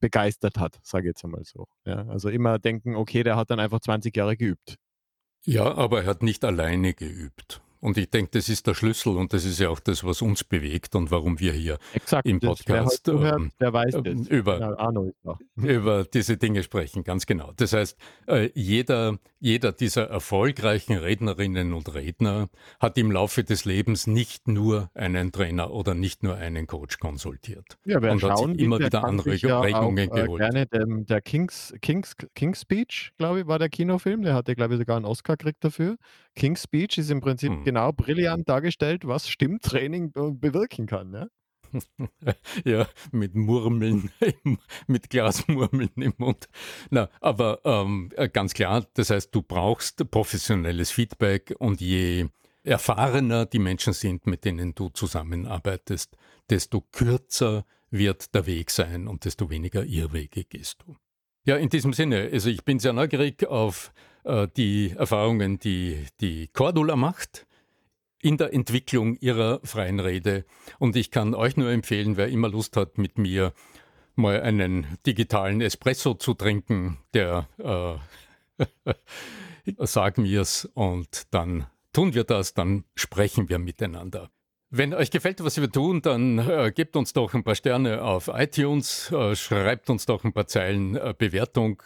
begeistert 0.00 0.58
hat, 0.58 0.78
sage 0.82 1.06
ich 1.06 1.10
jetzt 1.10 1.24
einmal 1.24 1.44
so. 1.44 1.66
Ja, 1.84 2.06
also 2.08 2.28
immer 2.28 2.58
denken, 2.58 2.96
okay, 2.96 3.22
der 3.22 3.36
hat 3.36 3.50
dann 3.50 3.60
einfach 3.60 3.80
20 3.80 4.16
Jahre 4.16 4.36
geübt. 4.36 4.76
Ja, 5.44 5.74
aber 5.74 6.02
er 6.02 6.06
hat 6.06 6.22
nicht 6.22 6.44
alleine 6.44 6.94
geübt. 6.94 7.60
Und 7.84 7.98
ich 7.98 8.08
denke, 8.08 8.30
das 8.32 8.48
ist 8.48 8.66
der 8.66 8.72
Schlüssel 8.72 9.14
und 9.18 9.34
das 9.34 9.44
ist 9.44 9.60
ja 9.60 9.68
auch 9.68 9.78
das, 9.78 10.04
was 10.04 10.22
uns 10.22 10.42
bewegt 10.42 10.94
und 10.94 11.10
warum 11.10 11.38
wir 11.38 11.52
hier 11.52 11.76
Exakt, 11.92 12.26
im 12.26 12.40
Podcast 12.40 13.06
das, 13.06 13.14
wer, 13.14 13.36
zuhört, 13.36 13.52
wer 13.58 13.72
weiß 13.74 13.94
ähm, 14.06 14.26
über, 14.30 15.14
über 15.56 16.04
diese 16.04 16.38
Dinge 16.38 16.62
sprechen. 16.62 17.04
Ganz 17.04 17.26
genau. 17.26 17.52
Das 17.56 17.74
heißt, 17.74 17.98
äh, 18.26 18.48
jeder, 18.54 19.18
jeder 19.38 19.72
dieser 19.72 20.08
erfolgreichen 20.08 20.96
Rednerinnen 20.96 21.74
und 21.74 21.92
Redner 21.94 22.48
hat 22.80 22.96
im 22.96 23.12
Laufe 23.12 23.44
des 23.44 23.66
Lebens 23.66 24.06
nicht 24.06 24.48
nur 24.48 24.90
einen 24.94 25.30
Trainer 25.30 25.70
oder 25.70 25.92
nicht 25.92 26.22
nur 26.22 26.36
einen 26.36 26.66
Coach 26.66 26.98
konsultiert. 26.98 27.76
Ja, 27.84 28.00
wir 28.00 28.12
und 28.12 28.20
schauen, 28.20 28.52
hat 28.52 28.56
sich 28.56 28.64
immer 28.64 28.78
wieder 28.78 29.04
Anregungen 29.04 30.08
ja 30.08 30.22
geholt. 30.22 30.40
Gerne 30.40 30.64
dem, 30.68 31.04
der 31.04 31.20
King's, 31.20 31.74
King's, 31.82 32.16
King's 32.34 32.62
Speech, 32.62 33.12
glaube 33.18 33.40
ich, 33.40 33.46
war 33.46 33.58
der 33.58 33.68
Kinofilm. 33.68 34.22
Der 34.22 34.32
hatte, 34.32 34.54
glaube 34.54 34.72
ich, 34.72 34.80
sogar 34.80 34.96
einen 34.96 35.04
Oscar 35.04 35.36
gekriegt 35.36 35.62
dafür. 35.62 35.98
King's 36.34 36.62
Speech 36.62 36.98
ist 36.98 37.10
im 37.10 37.20
Prinzip 37.20 37.50
hm 37.50 37.64
genau 37.64 37.92
brillant 37.92 38.48
dargestellt, 38.48 39.06
was 39.06 39.28
Stimmtraining 39.28 40.12
bewirken 40.12 40.86
kann. 40.86 41.12
Ja? 41.12 41.26
ja, 42.64 42.86
mit 43.12 43.34
Murmeln, 43.34 44.10
mit 44.86 45.10
Glasmurmeln 45.10 45.90
im 45.96 46.14
Mund. 46.18 46.48
Na, 46.90 47.08
aber 47.20 47.60
ähm, 47.64 48.10
äh, 48.16 48.28
ganz 48.28 48.54
klar, 48.54 48.86
das 48.94 49.10
heißt, 49.10 49.34
du 49.34 49.42
brauchst 49.42 50.08
professionelles 50.10 50.90
Feedback 50.90 51.54
und 51.58 51.80
je 51.80 52.26
erfahrener 52.62 53.46
die 53.46 53.58
Menschen 53.58 53.92
sind, 53.92 54.26
mit 54.26 54.44
denen 54.44 54.74
du 54.74 54.88
zusammenarbeitest, 54.88 56.16
desto 56.50 56.80
kürzer 56.92 57.64
wird 57.90 58.34
der 58.34 58.46
Weg 58.46 58.70
sein 58.70 59.06
und 59.06 59.24
desto 59.24 59.50
weniger 59.50 59.84
Irrwege 59.84 60.44
gehst 60.44 60.82
du. 60.86 60.96
Ja, 61.46 61.56
in 61.56 61.68
diesem 61.68 61.92
Sinne, 61.92 62.30
also 62.32 62.48
ich 62.48 62.64
bin 62.64 62.78
sehr 62.78 62.94
neugierig 62.94 63.46
auf 63.46 63.92
äh, 64.24 64.48
die 64.56 64.94
Erfahrungen, 64.96 65.58
die 65.58 66.06
die 66.20 66.48
Cordula 66.48 66.96
macht 66.96 67.46
in 68.20 68.38
der 68.38 68.54
Entwicklung 68.54 69.16
ihrer 69.16 69.60
freien 69.64 70.00
Rede. 70.00 70.44
Und 70.78 70.96
ich 70.96 71.10
kann 71.10 71.34
euch 71.34 71.56
nur 71.56 71.70
empfehlen, 71.70 72.16
wer 72.16 72.28
immer 72.28 72.48
Lust 72.48 72.76
hat, 72.76 72.96
mit 72.96 73.18
mir 73.18 73.52
mal 74.16 74.40
einen 74.40 74.86
digitalen 75.06 75.60
Espresso 75.60 76.14
zu 76.14 76.34
trinken, 76.34 76.98
der 77.12 77.48
äh, 77.58 78.94
sag 79.78 80.18
mir's 80.18 80.68
und 80.74 81.34
dann 81.34 81.66
tun 81.92 82.14
wir 82.14 82.24
das, 82.24 82.54
dann 82.54 82.84
sprechen 82.94 83.48
wir 83.48 83.58
miteinander. 83.58 84.30
Wenn 84.70 84.94
euch 84.94 85.10
gefällt, 85.10 85.44
was 85.44 85.60
wir 85.60 85.70
tun, 85.70 86.02
dann 86.02 86.38
äh, 86.38 86.72
gebt 86.74 86.96
uns 86.96 87.12
doch 87.12 87.34
ein 87.34 87.44
paar 87.44 87.54
Sterne 87.54 88.02
auf 88.02 88.28
iTunes, 88.28 89.12
äh, 89.12 89.36
schreibt 89.36 89.88
uns 89.90 90.06
doch 90.06 90.24
ein 90.24 90.32
paar 90.32 90.46
Zeilen 90.46 90.96
äh, 90.96 91.14
Bewertung 91.16 91.82